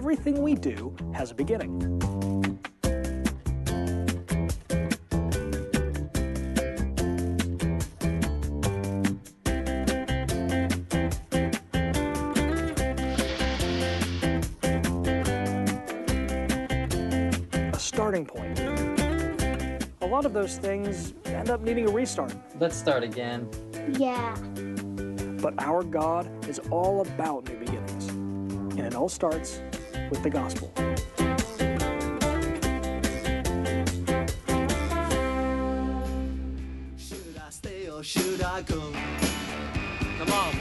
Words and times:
everything 0.00 0.42
we 0.42 0.54
do 0.54 0.96
has 1.12 1.30
a 1.30 1.34
beginning. 1.34 1.70
A 17.74 17.78
starting 17.78 18.24
point. 18.24 18.58
A 20.00 20.06
lot 20.06 20.24
of 20.24 20.32
those 20.32 20.56
things 20.56 21.12
end 21.26 21.50
up 21.50 21.60
needing 21.60 21.86
a 21.86 21.90
restart. 21.90 22.34
Let's 22.58 22.74
start 22.74 23.02
again. 23.02 23.50
Yeah. 23.98 24.34
But 25.42 25.52
our 25.58 25.82
God 25.82 26.26
is 26.48 26.58
all 26.70 27.02
about 27.02 27.46
new 27.50 27.58
beginnings. 27.58 28.08
And 28.08 28.80
it 28.80 28.94
all 28.94 29.10
starts 29.10 29.60
with 30.10 30.22
the 30.22 30.30
gospel. 30.30 30.72
Should 36.98 37.40
I 37.40 37.50
stay 37.50 37.88
or 37.88 38.02
should 38.02 38.42
I 38.42 38.62
go? 38.62 38.92
Come 40.18 40.32
on. 40.32 40.54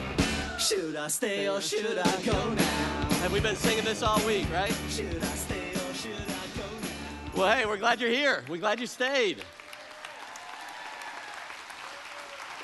Should 0.59 0.95
I 0.95 1.08
stay 1.08 1.49
or 1.49 1.59
should 1.62 1.98
I 1.98 2.22
go 2.22 2.53
now? 2.53 3.08
Have 3.22 3.34
we 3.34 3.39
been 3.39 3.55
singing 3.55 3.84
this 3.84 4.03
all 4.03 4.23
week, 4.25 4.45
right? 4.53 4.73
Should 4.89 5.17
I 5.22 5.35
stay 5.35 5.72
or 5.72 5.94
should 5.94 6.13
I 6.13 6.45
go 6.55 6.67
now? 6.81 7.31
Well, 7.36 7.58
hey, 7.58 7.66
we're 7.66 7.77
glad 7.77 8.00
you're 8.00 8.11
here. 8.11 8.44
We're 8.47 8.58
glad 8.58 8.80
you 8.80 8.88
stayed. 8.88 9.44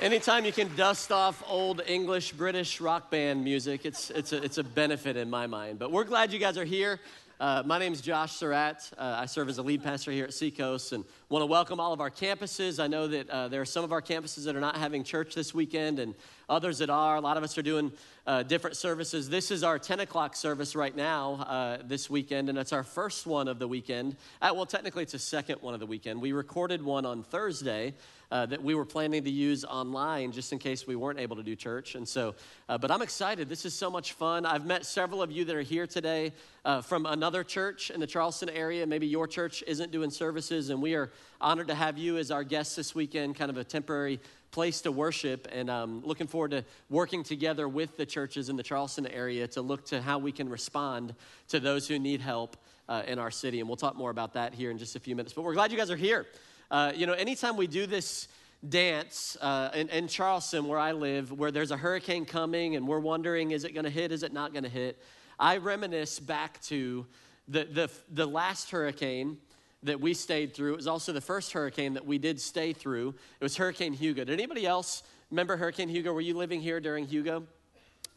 Anytime 0.01 0.43
you 0.43 0.51
can 0.51 0.75
dust 0.75 1.09
off 1.13 1.41
old 1.47 1.81
English, 1.87 2.33
British 2.33 2.81
rock 2.81 3.09
band 3.09 3.41
music, 3.45 3.85
it's, 3.85 4.09
it's, 4.09 4.33
a, 4.33 4.43
it's 4.43 4.57
a 4.57 4.63
benefit 4.63 5.15
in 5.15 5.29
my 5.29 5.47
mind. 5.47 5.79
But 5.79 5.89
we're 5.89 6.03
glad 6.03 6.33
you 6.33 6.39
guys 6.39 6.57
are 6.57 6.65
here. 6.65 6.99
Uh, 7.39 7.63
my 7.65 7.79
name 7.79 7.93
is 7.93 8.01
Josh 8.01 8.33
Surratt. 8.33 8.91
Uh, 8.97 9.15
I 9.19 9.25
serve 9.25 9.47
as 9.47 9.57
a 9.57 9.61
lead 9.61 9.81
pastor 9.81 10.11
here 10.11 10.25
at 10.25 10.33
Seacoast 10.33 10.91
and 10.91 11.05
want 11.29 11.43
to 11.43 11.45
welcome 11.45 11.79
all 11.79 11.93
of 11.93 12.01
our 12.01 12.11
campuses. 12.11 12.83
I 12.83 12.87
know 12.87 13.07
that 13.07 13.29
uh, 13.29 13.47
there 13.47 13.61
are 13.61 13.65
some 13.65 13.85
of 13.85 13.93
our 13.93 14.01
campuses 14.01 14.43
that 14.43 14.55
are 14.57 14.61
not 14.61 14.75
having 14.75 15.01
church 15.01 15.33
this 15.33 15.53
weekend 15.53 15.99
and 15.99 16.13
others 16.49 16.79
that 16.79 16.89
are. 16.89 17.15
A 17.15 17.21
lot 17.21 17.37
of 17.37 17.43
us 17.43 17.57
are 17.57 17.61
doing 17.61 17.91
uh, 18.27 18.43
different 18.43 18.75
services. 18.75 19.29
This 19.29 19.51
is 19.51 19.63
our 19.63 19.77
10 19.79 19.99
o'clock 19.99 20.35
service 20.35 20.75
right 20.75 20.95
now 20.95 21.45
uh, 21.47 21.77
this 21.83 22.09
weekend, 22.09 22.49
and 22.49 22.57
it's 22.57 22.73
our 22.73 22.83
first 22.83 23.27
one 23.27 23.47
of 23.47 23.59
the 23.59 23.67
weekend. 23.67 24.15
Uh, 24.41 24.51
well, 24.55 24.65
technically, 24.65 25.03
it's 25.03 25.13
a 25.13 25.19
second 25.19 25.61
one 25.61 25.73
of 25.73 25.79
the 25.79 25.85
weekend. 25.85 26.21
We 26.21 26.31
recorded 26.31 26.81
one 26.81 27.05
on 27.05 27.23
Thursday 27.23 27.93
uh, 28.31 28.45
that 28.47 28.63
we 28.63 28.75
were 28.75 28.85
planning 28.85 29.23
to 29.23 29.29
use 29.29 29.63
online 29.63 30.31
just 30.31 30.51
in 30.51 30.59
case 30.59 30.87
we 30.87 30.95
weren't 30.95 31.19
able 31.19 31.35
to 31.35 31.43
do 31.43 31.55
church. 31.55 31.95
And 31.95 32.07
so, 32.07 32.35
uh, 32.67 32.77
but 32.77 32.91
I'm 32.91 33.01
excited. 33.01 33.49
This 33.49 33.65
is 33.65 33.73
so 33.73 33.89
much 33.89 34.13
fun. 34.13 34.45
I've 34.45 34.65
met 34.65 34.85
several 34.85 35.21
of 35.21 35.31
you 35.31 35.45
that 35.45 35.55
are 35.55 35.61
here 35.61 35.87
today 35.87 36.33
uh, 36.63 36.81
from 36.81 37.05
another 37.05 37.43
church 37.43 37.91
in 37.91 37.99
the 37.99 38.07
Charleston 38.07 38.49
area. 38.49 38.85
Maybe 38.85 39.07
your 39.07 39.27
church 39.27 39.63
isn't 39.67 39.91
doing 39.91 40.09
services, 40.09 40.69
and 40.69 40.81
we 40.81 40.95
are 40.95 41.11
honored 41.39 41.67
to 41.67 41.75
have 41.75 41.97
you 41.97 42.17
as 42.17 42.31
our 42.31 42.43
guest 42.43 42.75
this 42.75 42.95
weekend, 42.95 43.35
kind 43.35 43.51
of 43.51 43.57
a 43.57 43.63
temporary 43.63 44.19
place 44.55 44.79
to 44.79 44.89
worship 44.89 45.49
and 45.51 45.69
um, 45.69 46.01
looking 46.05 46.27
forward 46.27 46.51
to 46.51 46.63
working 46.89 47.23
together 47.23 47.67
with 47.67 47.97
the 47.97 48.05
churches 48.05 48.47
in 48.47 48.55
the 48.55 48.63
Charleston 48.63 49.05
area 49.07 49.45
to 49.45 49.61
look 49.61 49.83
to 49.83 50.01
how 50.01 50.17
we 50.17 50.31
can 50.31 50.47
respond 50.47 51.13
to 51.49 51.59
those 51.59 51.89
who 51.89 51.99
need 51.99 52.21
help 52.21 52.55
uh, 52.87 53.03
in 53.05 53.19
our 53.19 53.29
city. 53.29 53.59
And 53.59 53.67
we'll 53.67 53.75
talk 53.75 53.97
more 53.97 54.11
about 54.11 54.31
that 54.35 54.53
here 54.53 54.71
in 54.71 54.77
just 54.77 54.95
a 54.95 54.99
few 55.01 55.13
minutes. 55.13 55.33
But 55.33 55.41
we're 55.41 55.55
glad 55.55 55.73
you 55.73 55.77
guys 55.77 55.91
are 55.91 55.97
here. 55.97 56.25
Uh, 56.71 56.93
you 56.95 57.05
know, 57.05 57.11
anytime 57.11 57.57
we 57.57 57.67
do 57.67 57.85
this 57.85 58.29
dance 58.69 59.35
uh, 59.41 59.71
in, 59.75 59.89
in 59.89 60.07
Charleston, 60.07 60.69
where 60.69 60.79
I 60.79 60.93
live, 60.93 61.33
where 61.33 61.51
there's 61.51 61.71
a 61.71 61.77
hurricane 61.77 62.23
coming 62.23 62.77
and 62.77 62.87
we're 62.87 62.99
wondering, 62.99 63.51
is 63.51 63.65
it 63.65 63.73
going 63.73 63.83
to 63.83 63.89
hit? 63.89 64.13
Is 64.13 64.23
it 64.23 64.31
not 64.31 64.53
going 64.53 64.63
to 64.63 64.69
hit? 64.69 65.03
I 65.37 65.57
reminisce 65.57 66.17
back 66.17 66.61
to 66.61 67.05
the, 67.49 67.65
the, 67.65 67.91
the 68.09 68.25
last 68.25 68.71
hurricane 68.71 69.37
that 69.85 70.01
we 70.01 70.13
stayed 70.13 70.53
through. 70.53 70.73
It 70.73 70.77
was 70.77 70.87
also 70.87 71.13
the 71.13 71.21
first 71.21 71.53
hurricane 71.53 71.93
that 71.93 72.05
we 72.05 72.17
did 72.17 72.39
stay 72.41 72.73
through. 72.73 73.09
It 73.39 73.43
was 73.43 73.55
Hurricane 73.55 73.93
Hugo. 73.93 74.23
Did 74.23 74.33
anybody 74.33 74.65
else 74.65 75.03
remember 75.31 75.57
Hurricane 75.57 75.89
Hugo? 75.89 76.11
Were 76.11 76.21
you 76.21 76.35
living 76.35 76.61
here 76.61 76.79
during 76.79 77.05
Hugo? 77.05 77.43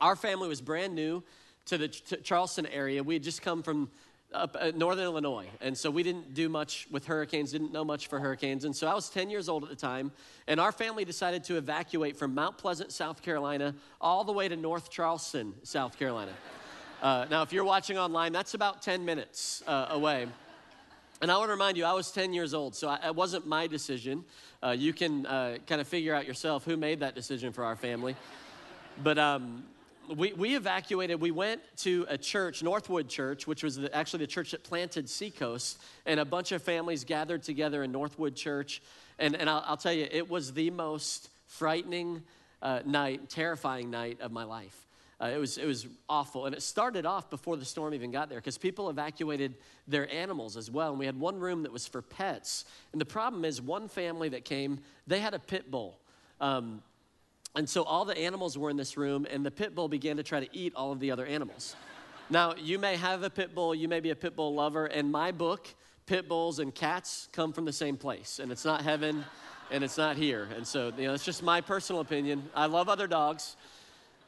Our 0.00 0.16
family 0.16 0.48
was 0.48 0.60
brand 0.60 0.94
new 0.94 1.22
to 1.66 1.78
the 1.78 1.88
to 1.88 2.16
Charleston 2.18 2.66
area. 2.66 3.02
We 3.02 3.14
had 3.14 3.22
just 3.22 3.42
come 3.42 3.62
from 3.62 3.90
up 4.32 4.56
uh, 4.60 4.72
northern 4.74 5.04
Illinois, 5.04 5.46
and 5.60 5.76
so 5.76 5.90
we 5.90 6.02
didn't 6.02 6.34
do 6.34 6.48
much 6.48 6.86
with 6.90 7.06
hurricanes, 7.06 7.52
didn't 7.52 7.72
know 7.72 7.84
much 7.84 8.08
for 8.08 8.20
hurricanes. 8.20 8.64
And 8.64 8.76
so 8.76 8.86
I 8.86 8.94
was 8.94 9.08
10 9.08 9.30
years 9.30 9.48
old 9.48 9.62
at 9.62 9.70
the 9.70 9.76
time, 9.76 10.12
and 10.46 10.60
our 10.60 10.72
family 10.72 11.04
decided 11.04 11.44
to 11.44 11.56
evacuate 11.56 12.16
from 12.16 12.34
Mount 12.34 12.58
Pleasant, 12.58 12.92
South 12.92 13.22
Carolina, 13.22 13.74
all 14.00 14.24
the 14.24 14.32
way 14.32 14.46
to 14.48 14.56
North 14.56 14.90
Charleston, 14.90 15.54
South 15.62 15.98
Carolina. 15.98 16.32
Uh, 17.00 17.24
now, 17.30 17.42
if 17.42 17.52
you're 17.52 17.62
watching 17.62 17.96
online, 17.96 18.32
that's 18.32 18.54
about 18.54 18.82
10 18.82 19.04
minutes 19.04 19.62
uh, 19.68 19.86
away. 19.90 20.26
And 21.20 21.32
I 21.32 21.36
want 21.36 21.48
to 21.48 21.52
remind 21.52 21.76
you, 21.76 21.84
I 21.84 21.94
was 21.94 22.12
10 22.12 22.32
years 22.32 22.54
old, 22.54 22.76
so 22.76 22.88
I, 22.88 23.08
it 23.08 23.14
wasn't 23.14 23.44
my 23.44 23.66
decision. 23.66 24.24
Uh, 24.62 24.70
you 24.70 24.92
can 24.92 25.26
uh, 25.26 25.58
kind 25.66 25.80
of 25.80 25.88
figure 25.88 26.14
out 26.14 26.26
yourself 26.26 26.64
who 26.64 26.76
made 26.76 27.00
that 27.00 27.16
decision 27.16 27.52
for 27.52 27.64
our 27.64 27.74
family. 27.74 28.14
But 29.02 29.18
um, 29.18 29.64
we, 30.14 30.32
we 30.32 30.54
evacuated. 30.54 31.20
We 31.20 31.32
went 31.32 31.60
to 31.78 32.06
a 32.08 32.16
church, 32.16 32.62
Northwood 32.62 33.08
Church, 33.08 33.48
which 33.48 33.64
was 33.64 33.76
the, 33.76 33.94
actually 33.94 34.20
the 34.20 34.28
church 34.28 34.52
that 34.52 34.62
planted 34.62 35.08
Seacoast, 35.08 35.78
and 36.06 36.20
a 36.20 36.24
bunch 36.24 36.52
of 36.52 36.62
families 36.62 37.02
gathered 37.02 37.42
together 37.42 37.82
in 37.82 37.90
Northwood 37.90 38.36
Church. 38.36 38.80
And, 39.18 39.34
and 39.34 39.50
I'll, 39.50 39.64
I'll 39.66 39.76
tell 39.76 39.92
you, 39.92 40.06
it 40.10 40.30
was 40.30 40.52
the 40.52 40.70
most 40.70 41.30
frightening 41.46 42.22
uh, 42.62 42.80
night, 42.84 43.28
terrifying 43.28 43.90
night 43.90 44.20
of 44.20 44.30
my 44.30 44.44
life. 44.44 44.87
Uh, 45.20 45.26
it, 45.26 45.38
was, 45.38 45.58
it 45.58 45.66
was 45.66 45.86
awful. 46.08 46.46
And 46.46 46.54
it 46.54 46.62
started 46.62 47.04
off 47.04 47.28
before 47.28 47.56
the 47.56 47.64
storm 47.64 47.92
even 47.92 48.10
got 48.12 48.28
there 48.28 48.38
because 48.38 48.56
people 48.56 48.88
evacuated 48.88 49.56
their 49.88 50.12
animals 50.12 50.56
as 50.56 50.70
well. 50.70 50.90
And 50.90 50.98
we 50.98 51.06
had 51.06 51.18
one 51.18 51.40
room 51.40 51.64
that 51.64 51.72
was 51.72 51.88
for 51.88 52.02
pets. 52.02 52.64
And 52.92 53.00
the 53.00 53.06
problem 53.06 53.44
is, 53.44 53.60
one 53.60 53.88
family 53.88 54.28
that 54.30 54.44
came, 54.44 54.78
they 55.06 55.18
had 55.18 55.34
a 55.34 55.40
pit 55.40 55.70
bull. 55.70 55.98
Um, 56.40 56.82
and 57.56 57.68
so 57.68 57.82
all 57.82 58.04
the 58.04 58.16
animals 58.16 58.56
were 58.56 58.70
in 58.70 58.76
this 58.76 58.96
room, 58.96 59.26
and 59.28 59.44
the 59.44 59.50
pit 59.50 59.74
bull 59.74 59.88
began 59.88 60.18
to 60.18 60.22
try 60.22 60.38
to 60.38 60.48
eat 60.56 60.74
all 60.76 60.92
of 60.92 61.00
the 61.00 61.10
other 61.10 61.26
animals. 61.26 61.74
Now, 62.30 62.54
you 62.56 62.78
may 62.78 62.96
have 62.96 63.22
a 63.22 63.30
pit 63.30 63.54
bull, 63.54 63.74
you 63.74 63.88
may 63.88 64.00
be 64.00 64.10
a 64.10 64.14
pit 64.14 64.36
bull 64.36 64.52
lover. 64.52 64.86
In 64.86 65.10
my 65.10 65.32
book, 65.32 65.66
pit 66.04 66.28
bulls 66.28 66.58
and 66.58 66.74
cats 66.74 67.26
come 67.32 67.54
from 67.54 67.64
the 67.64 67.72
same 67.72 67.96
place, 67.96 68.38
and 68.38 68.52
it's 68.52 68.66
not 68.66 68.82
heaven 68.82 69.24
and 69.70 69.84
it's 69.84 69.96
not 69.98 70.16
here. 70.16 70.48
And 70.56 70.66
so, 70.66 70.92
you 70.96 71.06
know, 71.06 71.14
it's 71.14 71.24
just 71.24 71.42
my 71.42 71.60
personal 71.60 72.00
opinion. 72.00 72.48
I 72.54 72.66
love 72.66 72.88
other 72.88 73.06
dogs. 73.06 73.56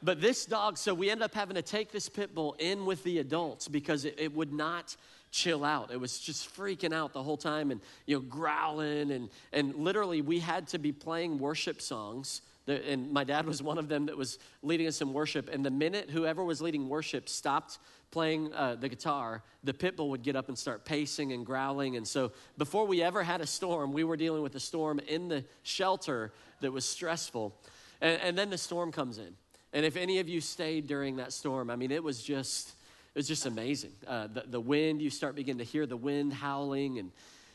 But 0.03 0.19
this 0.19 0.45
dog, 0.45 0.77
so 0.77 0.93
we 0.93 1.09
ended 1.09 1.23
up 1.23 1.33
having 1.33 1.55
to 1.55 1.61
take 1.61 1.91
this 1.91 2.09
pit 2.09 2.33
bull 2.33 2.55
in 2.57 2.85
with 2.85 3.03
the 3.03 3.19
adults 3.19 3.67
because 3.67 4.05
it, 4.05 4.15
it, 4.17 4.35
would 4.35 4.51
not 4.51 4.95
chill 5.29 5.63
out. 5.63 5.91
It 5.91 5.99
was 5.99 6.19
just 6.19 6.55
freaking 6.55 6.93
out 6.93 7.13
the 7.13 7.21
whole 7.21 7.37
time 7.37 7.69
and, 7.71 7.81
you 8.07 8.15
know, 8.15 8.21
growling. 8.21 9.11
And, 9.11 9.29
and 9.53 9.75
literally, 9.75 10.21
we 10.21 10.39
had 10.39 10.67
to 10.69 10.79
be 10.79 10.91
playing 10.91 11.37
worship 11.37 11.81
songs. 11.81 12.41
And 12.67 13.11
my 13.11 13.23
dad 13.23 13.45
was 13.45 13.61
one 13.61 13.77
of 13.77 13.89
them 13.89 14.07
that 14.07 14.17
was 14.17 14.39
leading 14.63 14.87
us 14.87 15.01
in 15.01 15.13
worship. 15.13 15.49
And 15.51 15.63
the 15.63 15.71
minute 15.71 16.09
whoever 16.09 16.43
was 16.43 16.61
leading 16.61 16.89
worship 16.89 17.29
stopped 17.29 17.77
playing 18.11 18.53
uh, 18.53 18.75
the 18.75 18.89
guitar, 18.89 19.41
the 19.63 19.73
pit 19.73 19.95
bull 19.95 20.09
would 20.09 20.21
get 20.21 20.35
up 20.35 20.49
and 20.49 20.57
start 20.57 20.83
pacing 20.83 21.31
and 21.31 21.45
growling. 21.45 21.95
And 21.95 22.07
so 22.07 22.31
before 22.57 22.85
we 22.85 23.01
ever 23.01 23.23
had 23.23 23.39
a 23.41 23.47
storm, 23.47 23.93
we 23.93 24.03
were 24.03 24.17
dealing 24.17 24.43
with 24.43 24.53
a 24.55 24.59
storm 24.59 24.99
in 25.07 25.29
the 25.29 25.45
shelter 25.63 26.33
that 26.59 26.71
was 26.71 26.85
stressful. 26.85 27.55
And, 28.01 28.21
and 28.21 28.37
then 28.37 28.49
the 28.49 28.57
storm 28.57 28.91
comes 28.91 29.17
in. 29.17 29.33
And 29.73 29.85
if 29.85 29.95
any 29.95 30.19
of 30.19 30.27
you 30.27 30.41
stayed 30.41 30.87
during 30.87 31.15
that 31.17 31.31
storm, 31.31 31.69
I 31.69 31.75
mean, 31.75 31.91
it 31.91 32.03
was 32.03 32.21
just, 32.21 32.69
it 32.69 33.19
was 33.19 33.27
just 33.27 33.45
amazing. 33.45 33.91
Uh, 34.05 34.27
the, 34.27 34.43
the 34.47 34.59
wind, 34.59 35.01
you 35.01 35.09
start 35.09 35.35
begin 35.35 35.57
to 35.59 35.63
hear 35.63 35.85
the 35.85 35.97
wind 35.97 36.33
howling, 36.33 36.99
and, 36.99 37.11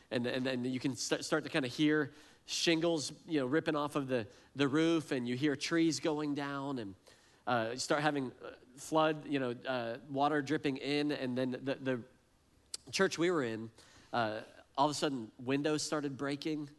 and, 0.09 0.25
and, 0.25 0.47
and 0.47 0.65
you 0.65 0.79
can 0.79 0.95
st- 0.95 1.23
start 1.23 1.43
to 1.43 1.49
kind 1.49 1.65
of 1.65 1.71
hear 1.71 2.11
shingles, 2.47 3.11
you 3.27 3.39
know, 3.39 3.45
ripping 3.45 3.75
off 3.75 3.95
of 3.95 4.07
the, 4.07 4.25
the 4.55 4.67
roof, 4.67 5.11
and 5.11 5.27
you 5.27 5.35
hear 5.35 5.55
trees 5.55 5.99
going 5.99 6.33
down, 6.33 6.79
and 6.79 6.95
uh, 7.45 7.67
you 7.73 7.79
start 7.79 8.01
having 8.01 8.31
flood, 8.77 9.17
you 9.27 9.39
know, 9.39 9.55
uh, 9.67 9.97
water 10.09 10.41
dripping 10.41 10.77
in, 10.77 11.11
and 11.11 11.37
then 11.37 11.51
the, 11.63 11.75
the 11.75 11.99
church 12.91 13.17
we 13.17 13.29
were 13.29 13.43
in, 13.43 13.69
uh, 14.13 14.39
all 14.77 14.85
of 14.85 14.91
a 14.91 14.93
sudden 14.95 15.27
windows 15.43 15.83
started 15.83 16.17
breaking. 16.17 16.69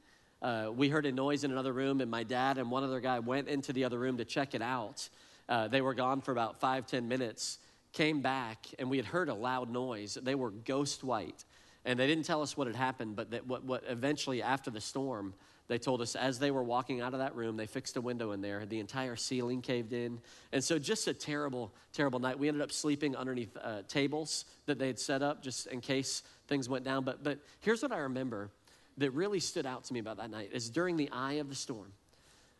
Uh, 0.40 0.70
we 0.74 0.88
heard 0.88 1.04
a 1.04 1.12
noise 1.12 1.44
in 1.44 1.50
another 1.50 1.72
room, 1.72 2.00
and 2.00 2.10
my 2.10 2.22
dad 2.22 2.58
and 2.58 2.70
one 2.70 2.82
other 2.84 3.00
guy 3.00 3.18
went 3.18 3.48
into 3.48 3.72
the 3.72 3.84
other 3.84 3.98
room 3.98 4.16
to 4.16 4.24
check 4.24 4.54
it 4.54 4.62
out. 4.62 5.08
Uh, 5.48 5.68
they 5.68 5.80
were 5.80 5.94
gone 5.94 6.20
for 6.20 6.32
about 6.32 6.60
five, 6.60 6.86
ten 6.86 7.08
minutes, 7.08 7.58
came 7.92 8.20
back, 8.20 8.66
and 8.78 8.90
we 8.90 8.96
had 8.96 9.06
heard 9.06 9.28
a 9.28 9.34
loud 9.34 9.70
noise. 9.70 10.18
They 10.20 10.34
were 10.34 10.50
ghost 10.50 11.02
white. 11.02 11.44
And 11.84 11.98
they 11.98 12.06
didn't 12.06 12.24
tell 12.24 12.42
us 12.42 12.56
what 12.56 12.66
had 12.66 12.76
happened, 12.76 13.16
but 13.16 13.30
that 13.30 13.46
what, 13.46 13.64
what 13.64 13.82
eventually, 13.88 14.42
after 14.42 14.70
the 14.70 14.80
storm, 14.80 15.32
they 15.68 15.78
told 15.78 16.00
us 16.00 16.16
as 16.16 16.38
they 16.38 16.50
were 16.50 16.62
walking 16.62 17.00
out 17.00 17.12
of 17.12 17.20
that 17.20 17.34
room, 17.34 17.56
they 17.56 17.66
fixed 17.66 17.96
a 17.96 18.00
window 18.00 18.32
in 18.32 18.40
there. 18.40 18.66
The 18.66 18.80
entire 18.80 19.16
ceiling 19.16 19.62
caved 19.62 19.92
in. 19.92 20.18
And 20.52 20.62
so, 20.64 20.78
just 20.78 21.06
a 21.08 21.14
terrible, 21.14 21.72
terrible 21.92 22.18
night. 22.18 22.38
We 22.38 22.48
ended 22.48 22.62
up 22.62 22.72
sleeping 22.72 23.14
underneath 23.14 23.56
uh, 23.62 23.82
tables 23.86 24.46
that 24.66 24.78
they 24.78 24.86
had 24.86 24.98
set 24.98 25.22
up 25.22 25.42
just 25.42 25.66
in 25.68 25.80
case 25.80 26.22
things 26.46 26.68
went 26.68 26.84
down. 26.84 27.04
But, 27.04 27.22
but 27.22 27.38
here's 27.60 27.82
what 27.82 27.92
I 27.92 27.98
remember 27.98 28.50
that 28.96 29.10
really 29.12 29.40
stood 29.40 29.66
out 29.66 29.84
to 29.84 29.94
me 29.94 30.00
about 30.00 30.16
that 30.16 30.30
night 30.30 30.50
is 30.52 30.70
during 30.70 30.96
the 30.96 31.08
eye 31.12 31.34
of 31.34 31.48
the 31.48 31.54
storm. 31.54 31.92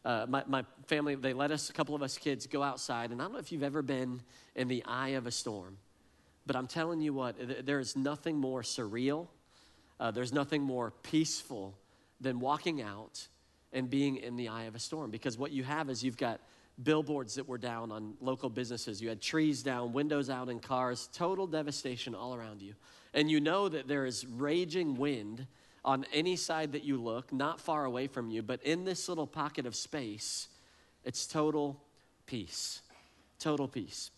Uh, 0.04 0.26
my, 0.28 0.42
my 0.46 0.64
family, 0.86 1.14
they 1.14 1.32
let 1.32 1.50
us, 1.50 1.70
a 1.70 1.72
couple 1.72 1.94
of 1.94 2.02
us 2.02 2.16
kids, 2.16 2.46
go 2.46 2.62
outside. 2.62 3.10
And 3.10 3.20
I 3.20 3.24
don't 3.24 3.32
know 3.32 3.38
if 3.38 3.52
you've 3.52 3.62
ever 3.62 3.82
been 3.82 4.22
in 4.54 4.68
the 4.68 4.84
eye 4.84 5.10
of 5.10 5.26
a 5.26 5.30
storm, 5.30 5.76
But 6.46 6.56
I'm 6.56 6.66
telling 6.66 7.00
you 7.00 7.12
what, 7.12 7.38
th- 7.38 7.64
there 7.64 7.78
is 7.78 7.96
nothing 7.96 8.36
more 8.38 8.62
surreal, 8.62 9.28
uh, 10.00 10.10
there's 10.10 10.32
nothing 10.32 10.62
more 10.62 10.92
peaceful 11.02 11.76
than 12.20 12.40
walking 12.40 12.80
out 12.80 13.28
and 13.72 13.90
being 13.90 14.16
in 14.16 14.36
the 14.36 14.48
eye 14.48 14.64
of 14.64 14.74
a 14.74 14.78
storm. 14.78 15.10
Because 15.10 15.36
what 15.36 15.50
you 15.50 15.62
have 15.64 15.90
is 15.90 16.02
you've 16.02 16.16
got 16.16 16.40
billboards 16.82 17.34
that 17.34 17.48
were 17.48 17.58
down 17.58 17.90
on 17.92 18.14
local 18.20 18.48
businesses, 18.48 19.02
you 19.02 19.08
had 19.08 19.20
trees 19.20 19.62
down, 19.62 19.92
windows 19.92 20.30
out 20.30 20.48
in 20.48 20.60
cars, 20.60 21.08
total 21.12 21.46
devastation 21.46 22.14
all 22.14 22.34
around 22.34 22.62
you. 22.62 22.74
And 23.12 23.30
you 23.30 23.40
know 23.40 23.68
that 23.68 23.88
there 23.88 24.06
is 24.06 24.24
raging 24.26 24.94
wind 24.96 25.46
on 25.88 26.05
any 26.12 26.37
side 26.37 26.73
that 26.73 26.85
you 26.85 27.02
look, 27.02 27.32
not 27.32 27.58
far 27.58 27.87
away 27.87 28.06
from 28.06 28.29
you, 28.29 28.43
but 28.43 28.62
in 28.62 28.85
this 28.85 29.08
little 29.08 29.26
pocket 29.26 29.64
of 29.64 29.75
space, 29.75 30.49
it's 31.02 31.26
total 31.26 31.82
peace. 32.26 32.82
Total 33.38 33.67
peace. 33.67 34.11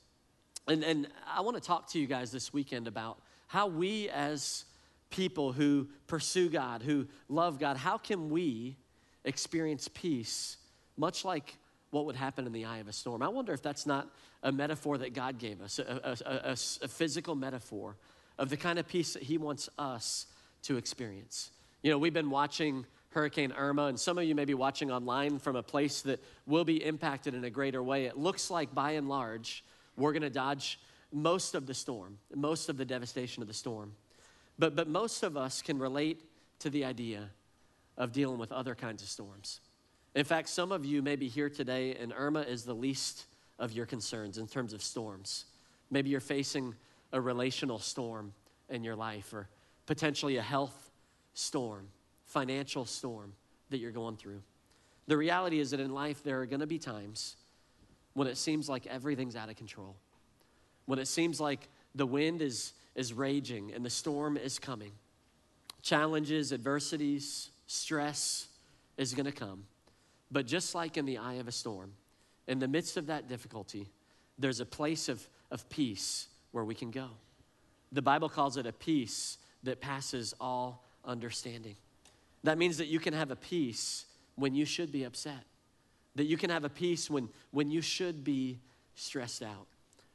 And, 0.67 0.83
and 0.83 1.07
I 1.33 1.43
want 1.43 1.57
to 1.57 1.63
talk 1.63 1.89
to 1.91 2.01
you 2.01 2.09
guys 2.09 2.33
this 2.33 2.53
weekend 2.53 2.89
about 2.89 3.21
how 3.47 3.69
we, 3.69 4.09
as 4.09 4.65
people 5.11 5.53
who 5.53 5.87
pursue 6.09 6.49
God, 6.49 6.83
who 6.83 7.07
love 7.29 7.61
God, 7.61 7.77
how 7.77 7.99
can 7.99 8.31
we 8.31 8.77
experience 9.25 9.87
peace 9.87 10.57
much 10.97 11.25
like 11.25 11.57
what 11.93 12.05
would 12.05 12.17
happen 12.17 12.49
in 12.49 12.53
the 12.53 12.65
eye 12.65 12.79
of 12.79 12.89
a 12.89 12.93
storm? 12.93 13.23
I 13.23 13.29
wonder 13.29 13.53
if 13.53 13.63
that's 13.63 13.87
not 13.87 14.09
a 14.43 14.51
metaphor 14.51 14.99
that 14.99 15.15
God 15.15 15.39
gave 15.39 15.63
us, 15.63 15.79
a, 15.79 16.17
a, 16.27 16.49
a, 16.49 16.53
a 16.53 16.89
physical 16.89 17.37
metaphor 17.37 17.95
of 18.39 18.51
the 18.51 18.57
kind 18.57 18.81
of 18.81 18.89
peace 18.89 19.13
that 19.13 19.23
He 19.23 19.39
wants 19.39 19.69
us 19.79 20.27
to 20.63 20.77
experience. 20.77 21.53
You 21.83 21.91
know, 21.91 21.97
we've 21.97 22.13
been 22.13 22.29
watching 22.29 22.85
Hurricane 23.09 23.53
Irma, 23.53 23.87
and 23.87 23.99
some 23.99 24.19
of 24.19 24.25
you 24.25 24.35
may 24.35 24.45
be 24.45 24.53
watching 24.53 24.93
online 24.93 25.39
from 25.39 25.57
a 25.57 25.63
place 25.63 26.03
that 26.03 26.23
will 26.47 26.65
be 26.65 26.85
impacted 26.85 27.33
in 27.33 27.43
a 27.45 27.51
greater 27.51 27.83
way. 27.83 28.05
It 28.05 28.19
looks 28.19 28.51
like, 28.51 28.75
by 28.75 28.93
and 28.93 29.09
large, 29.09 29.65
we're 29.97 30.13
going 30.13 30.23
to 30.23 30.29
dodge 30.29 30.79
most 31.11 31.55
of 31.55 31.67
the 31.67 31.73
storm, 31.73 32.19
most 32.35 32.69
of 32.69 32.77
the 32.77 32.85
devastation 32.85 33.43
of 33.43 33.49
the 33.49 33.55
storm. 33.55 33.95
But, 34.59 34.77
but 34.77 34.89
most 34.89 35.23
of 35.23 35.39
us 35.39 35.63
can 35.63 35.79
relate 35.79 36.23
to 36.59 36.69
the 36.69 36.85
idea 36.85 37.31
of 37.97 38.13
dealing 38.13 38.39
with 38.39 38.53
other 38.53 38.75
kinds 38.75 39.03
of 39.03 39.09
storms. 39.09 39.61
In 40.15 40.27
fact, 40.27 40.51
some 40.51 40.73
of 40.73 40.85
you 40.85 41.01
may 41.01 41.17
be 41.17 41.29
here 41.29 41.49
today, 41.49 41.95
and 41.95 42.13
Irma 42.15 42.41
is 42.43 42.65
the 42.65 42.75
least 42.75 43.25
of 43.59 43.73
your 43.73 43.87
concerns 43.87 44.37
in 44.37 44.47
terms 44.47 44.75
of 44.75 44.83
storms. 44.83 45.47
Maybe 45.91 46.11
you're 46.11 46.21
facing 46.21 46.75
a 47.11 47.21
relational 47.23 47.79
storm 47.79 48.35
in 48.69 48.85
your 48.85 48.97
life, 48.97 49.33
or 49.33 49.49
potentially 49.87 50.37
a 50.37 50.43
health 50.43 50.90
storm, 51.35 51.89
financial 52.27 52.85
storm 52.85 53.33
that 53.71 53.79
you're 53.79 53.91
going 53.91 54.17
through. 54.17 54.43
The 55.07 55.17
reality 55.17 55.61
is 55.61 55.71
that 55.71 55.81
in 55.81 55.93
life, 55.93 56.23
there 56.23 56.41
are 56.41 56.47
going 56.47 56.61
to 56.61 56.67
be 56.67 56.79
times 56.79 57.37
when 58.15 58.29
it 58.29 58.37
seems 58.37 58.69
like 58.69 58.87
everything's 58.87 59.37
out 59.37 59.49
of 59.49 59.57
control, 59.57 59.97
when 60.87 60.99
it 60.99 61.09
seems 61.09 61.41
like 61.41 61.69
the 61.95 62.07
wind 62.07 62.43
is, 62.43 62.73
is 62.95 63.13
raging 63.13 63.73
and 63.73 63.85
the 63.85 63.91
storm 63.91 64.37
is 64.37 64.59
coming. 64.59 64.93
Challenges, 65.83 66.53
adversities, 66.53 67.51
stress 67.67 68.49
is 68.97 69.15
going 69.15 69.27
to 69.27 69.33
come. 69.33 69.65
But 70.31 70.47
just 70.47 70.75
like 70.75 70.97
in 70.97 71.07
the 71.07 71.19
eye 71.19 71.35
of 71.35 71.49
a 71.49 71.53
storm, 71.53 71.93
in 72.47 72.59
the 72.59 72.69
midst 72.69 72.97
of 72.97 73.07
that 73.07 73.29
difficulty, 73.29 73.89
there's 74.39 74.61
a 74.61 74.67
place 74.67 75.09
of, 75.09 75.27
of 75.51 75.69
peace 75.69 76.29
where 76.53 76.65
we 76.65 76.75
can 76.75 76.91
go. 76.91 77.09
The 77.93 78.03
Bible 78.03 78.29
calls 78.29 78.57
it 78.57 78.67
a 78.67 78.73
peace 78.73 79.39
that 79.63 79.81
passes 79.81 80.35
all 80.41 80.85
understanding. 81.05 81.77
That 82.45 82.59
means 82.59 82.79
that 82.79 82.87
you 82.87 82.99
can 82.99 83.15
have 83.15 83.31
a 83.31 83.37
peace 83.37 84.07
when 84.37 84.55
you 84.55 84.65
should 84.65 84.91
be 84.91 85.05
upset, 85.05 85.45
that 86.15 86.25
you 86.25 86.37
can 86.37 86.51
have 86.51 86.65
a 86.65 86.69
peace 86.69 87.11
when, 87.11 87.29
when 87.51 87.71
you 87.71 87.83
should 87.83 88.25
be 88.25 88.59
stressed 88.95 89.43
out. 89.43 89.67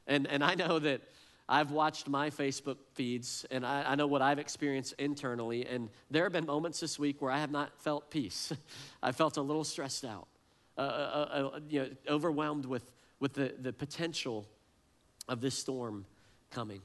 And, 0.07 0.27
and 0.27 0.43
I 0.43 0.55
know 0.55 0.79
that 0.79 1.01
I've 1.47 1.71
watched 1.71 2.07
my 2.07 2.29
Facebook 2.29 2.77
feeds 2.93 3.45
and 3.51 3.65
I, 3.65 3.91
I, 3.91 3.95
know 3.95 4.07
what 4.07 4.21
I've 4.21 4.39
experienced 4.39 4.95
internally. 4.97 5.65
And 5.65 5.89
there 6.09 6.23
have 6.23 6.33
been 6.33 6.45
moments 6.45 6.79
this 6.79 6.97
week 6.97 7.21
where 7.21 7.31
I 7.31 7.39
have 7.39 7.51
not 7.51 7.71
felt 7.81 8.09
peace. 8.09 8.51
I 9.03 9.11
felt 9.11 9.37
a 9.37 9.41
little 9.41 9.63
stressed 9.63 10.05
out, 10.05 10.27
uh, 10.77 10.81
uh, 10.81 10.83
uh, 10.83 11.49
uh, 11.55 11.59
you 11.69 11.79
know, 11.81 11.89
overwhelmed 12.09 12.65
with, 12.65 12.89
with 13.19 13.33
the, 13.33 13.53
the 13.59 13.71
potential 13.71 14.47
of 15.27 15.39
this 15.39 15.55
storm 15.55 16.05
coming. 16.49 16.81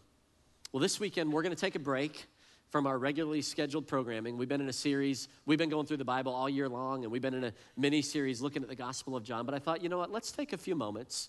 Well, 0.72 0.80
this 0.80 1.00
weekend 1.00 1.32
we're 1.32 1.42
going 1.42 1.54
to 1.54 1.60
take 1.60 1.74
a 1.74 1.80
break 1.80 2.26
from 2.70 2.86
our 2.86 2.98
regularly 2.98 3.42
scheduled 3.42 3.86
programming. 3.86 4.36
We've 4.36 4.48
been 4.48 4.60
in 4.60 4.68
a 4.68 4.72
series, 4.72 5.28
we've 5.44 5.58
been 5.58 5.68
going 5.68 5.86
through 5.86 5.96
the 5.96 6.04
Bible 6.04 6.32
all 6.32 6.48
year 6.48 6.68
long, 6.68 7.02
and 7.02 7.12
we've 7.12 7.20
been 7.20 7.34
in 7.34 7.44
a 7.44 7.52
mini 7.76 8.00
series 8.00 8.40
looking 8.40 8.62
at 8.62 8.68
the 8.68 8.76
Gospel 8.76 9.16
of 9.16 9.24
John. 9.24 9.44
But 9.44 9.54
I 9.54 9.58
thought, 9.58 9.82
you 9.82 9.88
know 9.88 9.98
what, 9.98 10.12
let's 10.12 10.30
take 10.30 10.52
a 10.52 10.56
few 10.56 10.76
moments 10.76 11.28